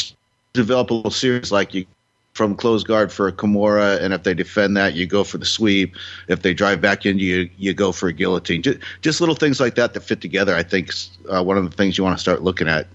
[0.53, 1.85] develop a little series like you
[2.33, 5.45] from close guard for a Kimura, and if they defend that, you go for the
[5.45, 5.95] sweep.
[6.29, 8.61] If they drive back in, you you go for a guillotine.
[8.61, 10.55] Just, just little things like that that fit together.
[10.55, 10.91] I think
[11.29, 12.87] uh, one of the things you want to start looking at.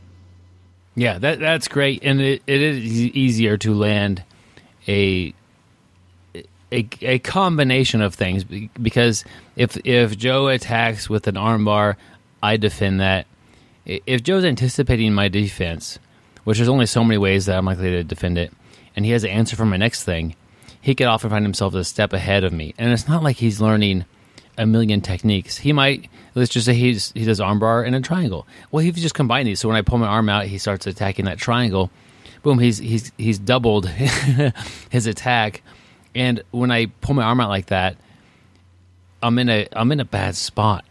[0.94, 4.22] Yeah, that that's great, and it, it is easier to land
[4.88, 5.34] a
[6.74, 9.24] a, a combination of things because
[9.56, 11.96] if if Joe attacks with an armbar,
[12.42, 13.26] I defend that.
[13.86, 15.98] If Joe's anticipating my defense,
[16.44, 18.52] which there's only so many ways that I'm likely to defend it,
[18.96, 20.34] and he has an answer for my next thing,
[20.80, 22.74] he could often find himself a step ahead of me.
[22.78, 24.06] And it's not like he's learning
[24.56, 25.58] a million techniques.
[25.58, 28.46] He might let's just say he's he does armbar and a triangle.
[28.72, 29.60] Well, he just combine these.
[29.60, 31.90] So when I pull my arm out, he starts attacking that triangle.
[32.42, 33.86] Boom, he's he's he's doubled
[34.90, 35.62] his attack
[36.14, 37.96] and when I pull my arm out like that,
[39.22, 40.84] I'm in a I'm in a bad spot,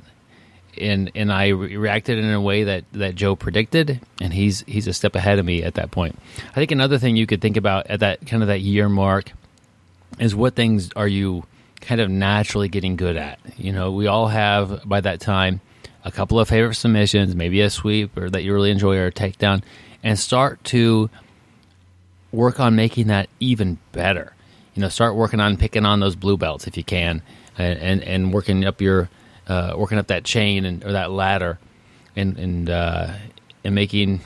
[0.80, 4.88] and and I re- reacted in a way that that Joe predicted, and he's he's
[4.88, 6.18] a step ahead of me at that point.
[6.52, 9.32] I think another thing you could think about at that kind of that year mark
[10.20, 11.44] is what things are you
[11.80, 13.40] kind of naturally getting good at.
[13.58, 15.62] You know, we all have by that time
[16.04, 19.12] a couple of favorite submissions, maybe a sweep or that you really enjoy or a
[19.12, 19.64] takedown,
[20.02, 21.10] and start to
[22.32, 24.34] work on making that even better
[24.76, 27.22] you know, start working on picking on those blue belts if you can,
[27.58, 29.10] and and, and working up your
[29.48, 31.60] uh, working up that chain and or that ladder,
[32.16, 33.14] and and uh,
[33.64, 34.22] and making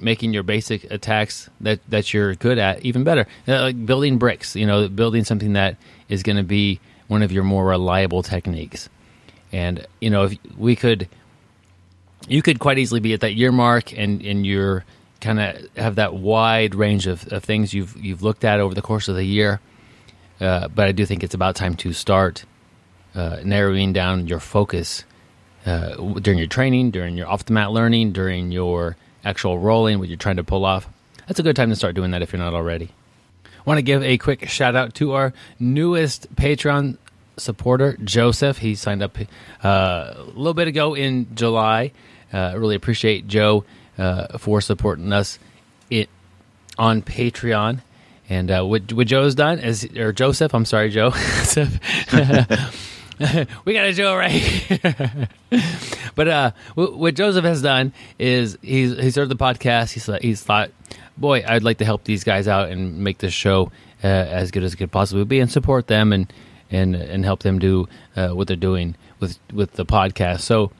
[0.00, 3.26] making your basic attacks that that you're good at even better.
[3.46, 5.76] Uh, like building bricks, you know, building something that
[6.08, 8.88] is going to be one of your more reliable techniques.
[9.52, 11.08] And you know, if we could,
[12.26, 14.84] you could quite easily be at that year mark, and and you're
[15.20, 18.82] kind of have that wide range of, of things you've you've looked at over the
[18.82, 19.60] course of the year.
[20.40, 22.44] Uh, but I do think it's about time to start
[23.14, 25.04] uh, narrowing down your focus
[25.66, 30.08] uh, during your training, during your off the mat learning, during your actual rolling, what
[30.08, 30.88] you're trying to pull off.
[31.26, 32.90] That's a good time to start doing that if you're not already.
[33.44, 36.96] I want to give a quick shout out to our newest Patreon
[37.36, 38.58] supporter, Joseph.
[38.58, 39.18] He signed up
[39.62, 41.92] uh, a little bit ago in July.
[42.32, 43.64] Uh, really appreciate Joe
[43.98, 45.38] uh, for supporting us
[45.90, 46.08] it
[46.78, 47.80] on Patreon.
[48.30, 51.12] And uh, what, what Joe's done is, or Joseph, I'm sorry, Joe.
[53.64, 55.28] we got a Joe right.
[56.14, 59.92] but uh, what Joseph has done is he's he's heard the podcast.
[59.92, 60.70] He's he's thought,
[61.16, 63.72] boy, I'd like to help these guys out and make this show
[64.04, 66.32] uh, as good as it could possibly be, and support them and
[66.70, 70.42] and and help them do uh, what they're doing with with the podcast.
[70.42, 70.70] So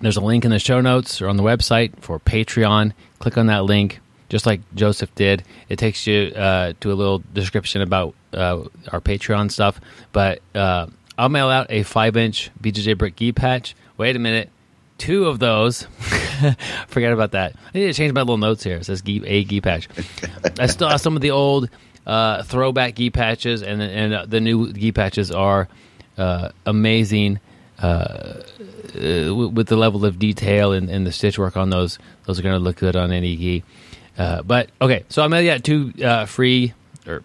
[0.00, 2.92] there's a link in the show notes or on the website for Patreon.
[3.18, 5.44] Click on that link just like Joseph did.
[5.68, 9.80] It takes you uh, to a little description about uh, our Patreon stuff.
[10.12, 13.74] But uh, I'll mail out a five inch BJJ Brick gi patch.
[13.96, 14.50] Wait a minute.
[14.98, 15.82] Two of those.
[16.88, 17.54] Forget about that.
[17.74, 18.76] I need to change my little notes here.
[18.76, 19.88] It says gi, a gi patch.
[20.58, 21.68] I still have some of the old
[22.06, 25.68] uh, throwback gi patches, and, and uh, the new gi patches are
[26.16, 27.40] uh, amazing.
[27.78, 28.40] Uh,
[28.96, 32.54] with the level of detail and, and, the stitch work on those, those are going
[32.54, 33.64] to look good on any gi.
[34.18, 36.72] Uh, but okay, so I'm gonna get two uh, free
[37.06, 37.22] or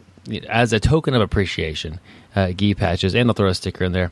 [0.50, 2.00] as a token of appreciation,
[2.36, 4.12] uh, gi patches, and I'll throw a sticker in there.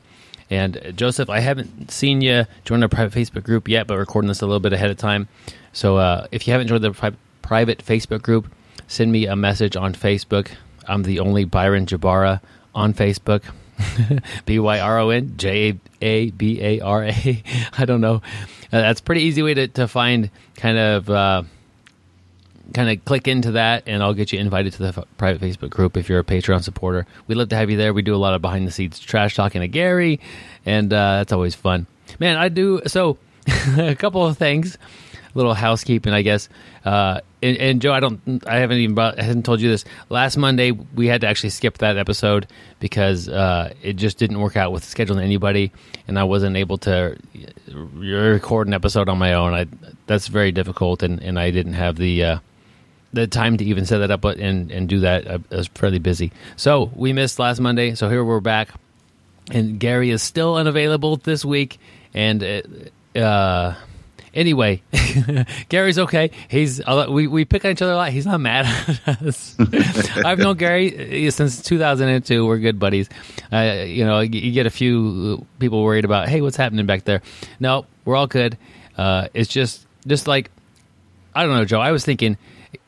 [0.49, 4.27] And uh, Joseph, I haven't seen you join our private Facebook group yet, but recording
[4.27, 5.27] this a little bit ahead of time.
[5.73, 8.51] So uh, if you haven't joined the pri- private Facebook group,
[8.87, 10.49] send me a message on Facebook.
[10.87, 12.41] I'm the only Byron Jabara
[12.73, 13.43] on Facebook.
[14.45, 17.43] B Y R O N J A B A R A.
[17.77, 18.15] I don't know.
[18.71, 21.43] Uh, that's pretty easy way to, to find kind of uh,
[22.73, 25.69] kind of click into that and I'll get you invited to the f- private Facebook
[25.69, 27.05] group if you're a Patreon supporter.
[27.27, 27.93] We'd love to have you there.
[27.93, 30.19] We do a lot of behind the scenes trash talking to Gary,
[30.65, 31.87] and uh, that's always fun.
[32.19, 33.17] Man, I do so
[33.77, 34.77] a couple of things,
[35.13, 36.49] a little housekeeping, I guess.
[36.85, 39.85] Uh, and, and, Joe, I don't, I haven't even, brought, I haven't told you this.
[40.09, 42.47] Last Monday, we had to actually skip that episode
[42.79, 45.71] because uh, it just didn't work out with scheduling anybody,
[46.07, 47.17] and I wasn't able to
[47.73, 49.53] record an episode on my own.
[49.53, 49.67] I,
[50.05, 52.39] that's very difficult, and, and I didn't have the uh,
[53.11, 55.29] the time to even set that up and and do that.
[55.29, 57.95] I was fairly busy, so we missed last Monday.
[57.95, 58.69] So here we're back.
[59.51, 61.79] and Gary is still unavailable this week.
[62.13, 63.75] And uh, uh
[64.33, 64.81] anyway,
[65.69, 66.31] Gary's okay.
[66.47, 68.11] He's we we pick on each other a lot.
[68.11, 68.65] He's not mad
[69.05, 69.55] at us.
[70.25, 72.45] I've known Gary uh, since 2002.
[72.45, 73.09] We're good buddies.
[73.51, 77.21] Uh, you know, you get a few people worried about, hey, what's happening back there?
[77.59, 78.57] No, we're all good.
[78.97, 80.51] Uh, it's just just like
[81.33, 81.79] I don't know, Joe.
[81.79, 82.37] I was thinking,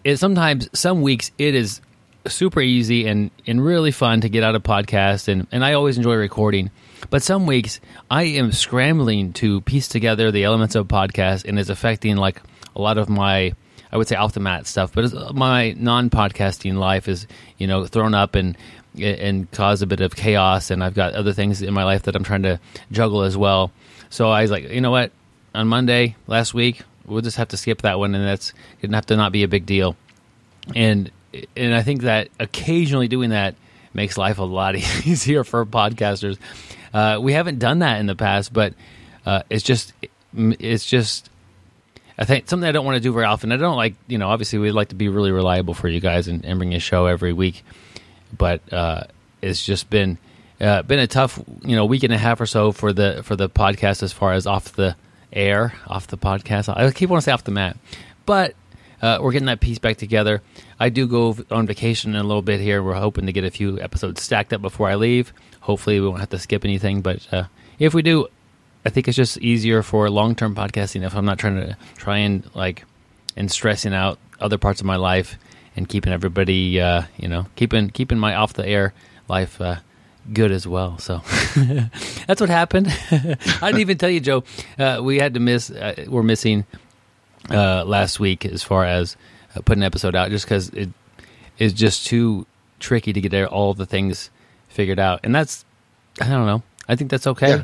[0.03, 1.81] it, sometimes some weeks it is
[2.27, 5.97] super easy and, and really fun to get out a podcast and, and I always
[5.97, 6.69] enjoy recording.
[7.09, 7.79] But some weeks
[8.09, 12.41] I am scrambling to piece together the elements of a podcast and it's affecting like
[12.75, 13.53] a lot of my
[13.91, 17.27] I would say off the mat stuff, but uh, my non podcasting life is,
[17.57, 18.57] you know, thrown up and
[18.97, 22.15] and cause a bit of chaos and I've got other things in my life that
[22.15, 22.59] I'm trying to
[22.91, 23.71] juggle as well.
[24.09, 25.11] So I was like, you know what?
[25.53, 29.05] On Monday last week, we'll just have to skip that one and that's gonna have
[29.07, 29.95] to not be a big deal.
[30.73, 31.11] And
[31.57, 33.55] and I think that occasionally doing that
[33.93, 34.75] makes life a lot
[35.05, 36.37] easier for podcasters.
[36.93, 38.73] Uh, we haven't done that in the past, but
[39.25, 39.93] uh, it's just
[40.33, 41.29] it's just
[42.17, 43.51] I think something I don't want to do very often.
[43.51, 46.27] I don't like you know obviously we'd like to be really reliable for you guys
[46.27, 47.63] and, and bring a show every week,
[48.37, 49.03] but uh,
[49.41, 50.17] it's just been
[50.59, 53.35] uh, been a tough you know week and a half or so for the for
[53.35, 54.95] the podcast as far as off the
[55.33, 56.75] air off the podcast.
[56.75, 57.77] I keep wanting to say off the mat,
[58.25, 58.55] but
[59.01, 60.41] uh, we're getting that piece back together.
[60.79, 62.83] I do go on vacation in a little bit here.
[62.83, 65.33] We're hoping to get a few episodes stacked up before I leave.
[65.71, 66.99] Hopefully, we won't have to skip anything.
[66.99, 67.45] But uh,
[67.79, 68.27] if we do,
[68.85, 72.17] I think it's just easier for long term podcasting if I'm not trying to try
[72.17, 72.83] and like
[73.37, 75.37] and stressing out other parts of my life
[75.77, 78.93] and keeping everybody, uh, you know, keeping keeping my off the air
[79.29, 79.77] life uh,
[80.33, 80.97] good as well.
[80.97, 81.21] So
[82.27, 82.87] that's what happened.
[83.11, 84.43] I didn't even tell you, Joe.
[84.77, 85.71] Uh, we had to miss.
[85.71, 86.65] Uh, we're missing
[87.49, 89.15] uh, last week as far as
[89.55, 90.89] uh, putting an episode out, just because it
[91.59, 92.45] is just too
[92.81, 94.29] tricky to get there all the things
[94.71, 95.65] figured out, and that's
[96.19, 96.63] I don't know.
[96.87, 97.49] I think that's okay.
[97.49, 97.63] Yeah,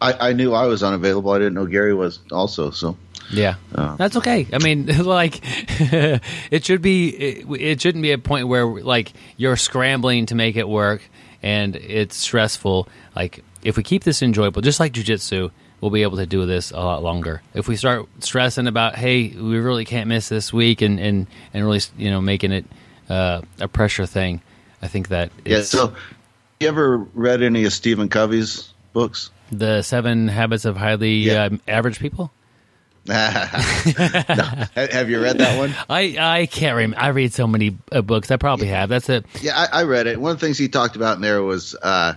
[0.00, 1.30] I, I knew I was unavailable.
[1.30, 2.70] I didn't know Gary was also.
[2.70, 2.96] So
[3.30, 4.46] yeah, uh, that's okay.
[4.52, 7.08] I mean, like it should be.
[7.08, 11.02] It, it shouldn't be a point where like you're scrambling to make it work
[11.44, 12.88] and it's stressful.
[13.14, 15.50] Like if we keep this enjoyable, just like jujitsu,
[15.80, 17.42] we'll be able to do this a lot longer.
[17.52, 21.64] If we start stressing about, hey, we really can't miss this week, and and, and
[21.64, 22.64] really, you know, making it
[23.10, 24.40] uh, a pressure thing,
[24.80, 25.60] I think that yeah.
[25.60, 25.94] So,
[26.64, 29.30] you ever read any of Stephen Covey's books?
[29.52, 31.50] The Seven Habits of Highly yeah.
[31.52, 32.32] uh, Average People.
[33.06, 33.14] no.
[33.14, 35.74] Have you read that one?
[35.90, 36.98] I, I can't remember.
[36.98, 38.30] I read so many uh, books.
[38.30, 38.88] I probably have.
[38.88, 39.26] That's it.
[39.42, 40.18] Yeah, I, I, read it.
[40.18, 42.14] One of the things he talked about in there was uh,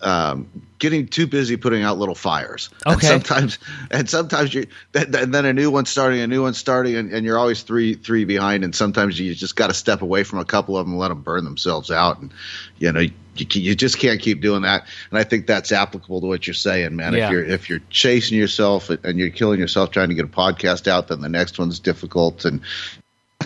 [0.00, 0.48] um,
[0.82, 2.68] getting too busy putting out little fires.
[2.84, 2.92] Okay.
[2.92, 3.58] And sometimes,
[3.92, 7.24] and sometimes you, and then a new one starting, a new one starting, and, and
[7.24, 8.64] you're always three three behind.
[8.64, 11.08] And sometimes you just got to step away from a couple of them and let
[11.08, 12.18] them burn themselves out.
[12.20, 12.34] And
[12.78, 14.84] you know, you, you just can't keep doing that.
[15.10, 17.14] And I think that's applicable to what you're saying, man.
[17.14, 17.26] Yeah.
[17.26, 20.88] If you're if you're chasing yourself and you're killing yourself trying to get a podcast
[20.88, 22.44] out, then the next one's difficult.
[22.44, 22.60] And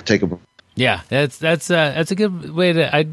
[0.06, 0.38] take a
[0.74, 2.96] yeah, that's that's uh, that's a good way to.
[2.96, 3.08] I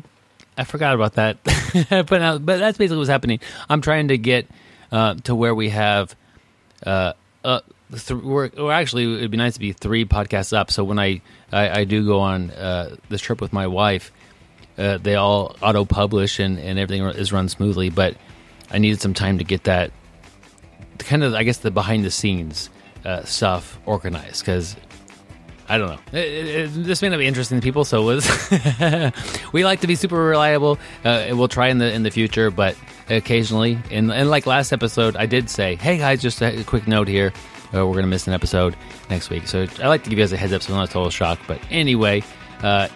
[0.58, 1.38] I forgot about that.
[1.90, 3.40] but uh, but that's basically what's happening.
[3.70, 4.48] I'm trying to get
[4.92, 6.16] uh, to where we have.
[6.86, 10.72] Uh, uh, th- we're, or actually, it'd be nice to be three podcasts up.
[10.72, 14.12] So when I I, I do go on uh, this trip with my wife,
[14.78, 17.90] uh, they all auto publish and, and everything is run smoothly.
[17.90, 18.16] But
[18.72, 19.92] I needed some time to get that
[21.00, 22.70] kind of I guess the behind the scenes
[23.06, 24.76] uh, stuff organized because
[25.70, 26.20] I don't know.
[26.20, 28.06] It, it, this may not be interesting to people, so
[29.54, 30.78] we like to be super reliable.
[31.06, 32.76] Uh, we'll try in the in the future, but
[33.10, 37.08] occasionally, and, and like last episode, I did say, "Hey guys, just a quick note
[37.08, 37.32] here,
[37.74, 38.76] uh, we're gonna miss an episode
[39.10, 40.92] next week." So I like to give you guys a heads up, so I'm not
[40.92, 41.40] total shock.
[41.48, 42.24] But anyway,
[42.62, 42.90] uh,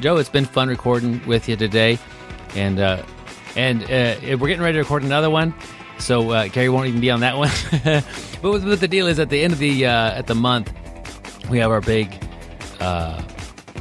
[0.00, 1.98] Joe, it's been fun recording with you today,
[2.54, 3.02] and uh,
[3.56, 5.54] and uh, we're getting ready to record another one.
[5.98, 7.50] So uh, won't even be on that one.
[8.42, 10.72] but, but the deal is, at the end of the at the month
[11.52, 12.18] we have our big
[12.80, 13.22] uh,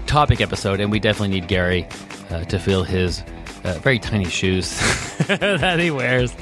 [0.05, 1.88] topic episode, and we definitely need Gary
[2.30, 3.24] uh, to fill his
[3.63, 4.78] uh, very tiny shoes
[5.28, 6.36] that he wears.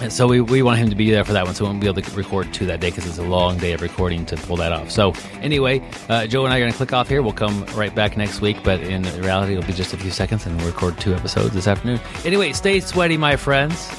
[0.00, 1.80] and so we, we want him to be there for that one, so we won't
[1.80, 4.36] be able to record two that day because it's a long day of recording to
[4.36, 4.90] pull that off.
[4.90, 5.12] So
[5.42, 7.20] anyway, uh, Joe and I are going to click off here.
[7.20, 10.46] We'll come right back next week, but in reality, it'll be just a few seconds,
[10.46, 12.00] and we'll record two episodes this afternoon.
[12.24, 13.90] Anyway, stay sweaty, my friends.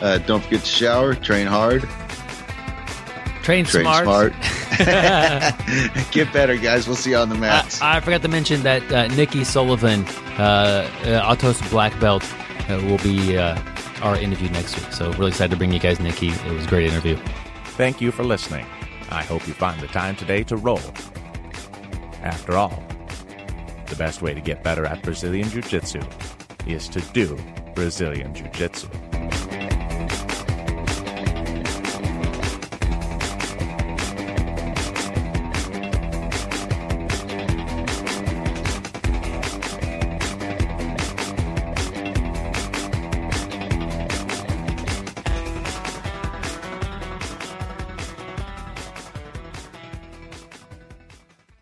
[0.00, 1.86] Uh, don't forget to shower, train hard,
[3.46, 4.02] Train, Train smart.
[4.06, 4.32] smart.
[6.10, 6.88] Get better, guys.
[6.88, 7.80] We'll see you on the mats.
[7.80, 10.04] I, I forgot to mention that uh, Nikki Sullivan,
[10.36, 12.24] uh, uh, Atos Black Belt,
[12.68, 13.56] uh, will be uh,
[14.02, 14.92] our interview next week.
[14.92, 16.30] So really excited to bring you guys Nikki.
[16.30, 17.16] It was a great interview.
[17.76, 18.66] Thank you for listening.
[19.10, 20.80] I hope you find the time today to roll.
[22.22, 22.82] After all,
[23.86, 26.00] the best way to get better at Brazilian Jiu Jitsu
[26.66, 27.38] is to do
[27.76, 28.88] Brazilian Jiu Jitsu.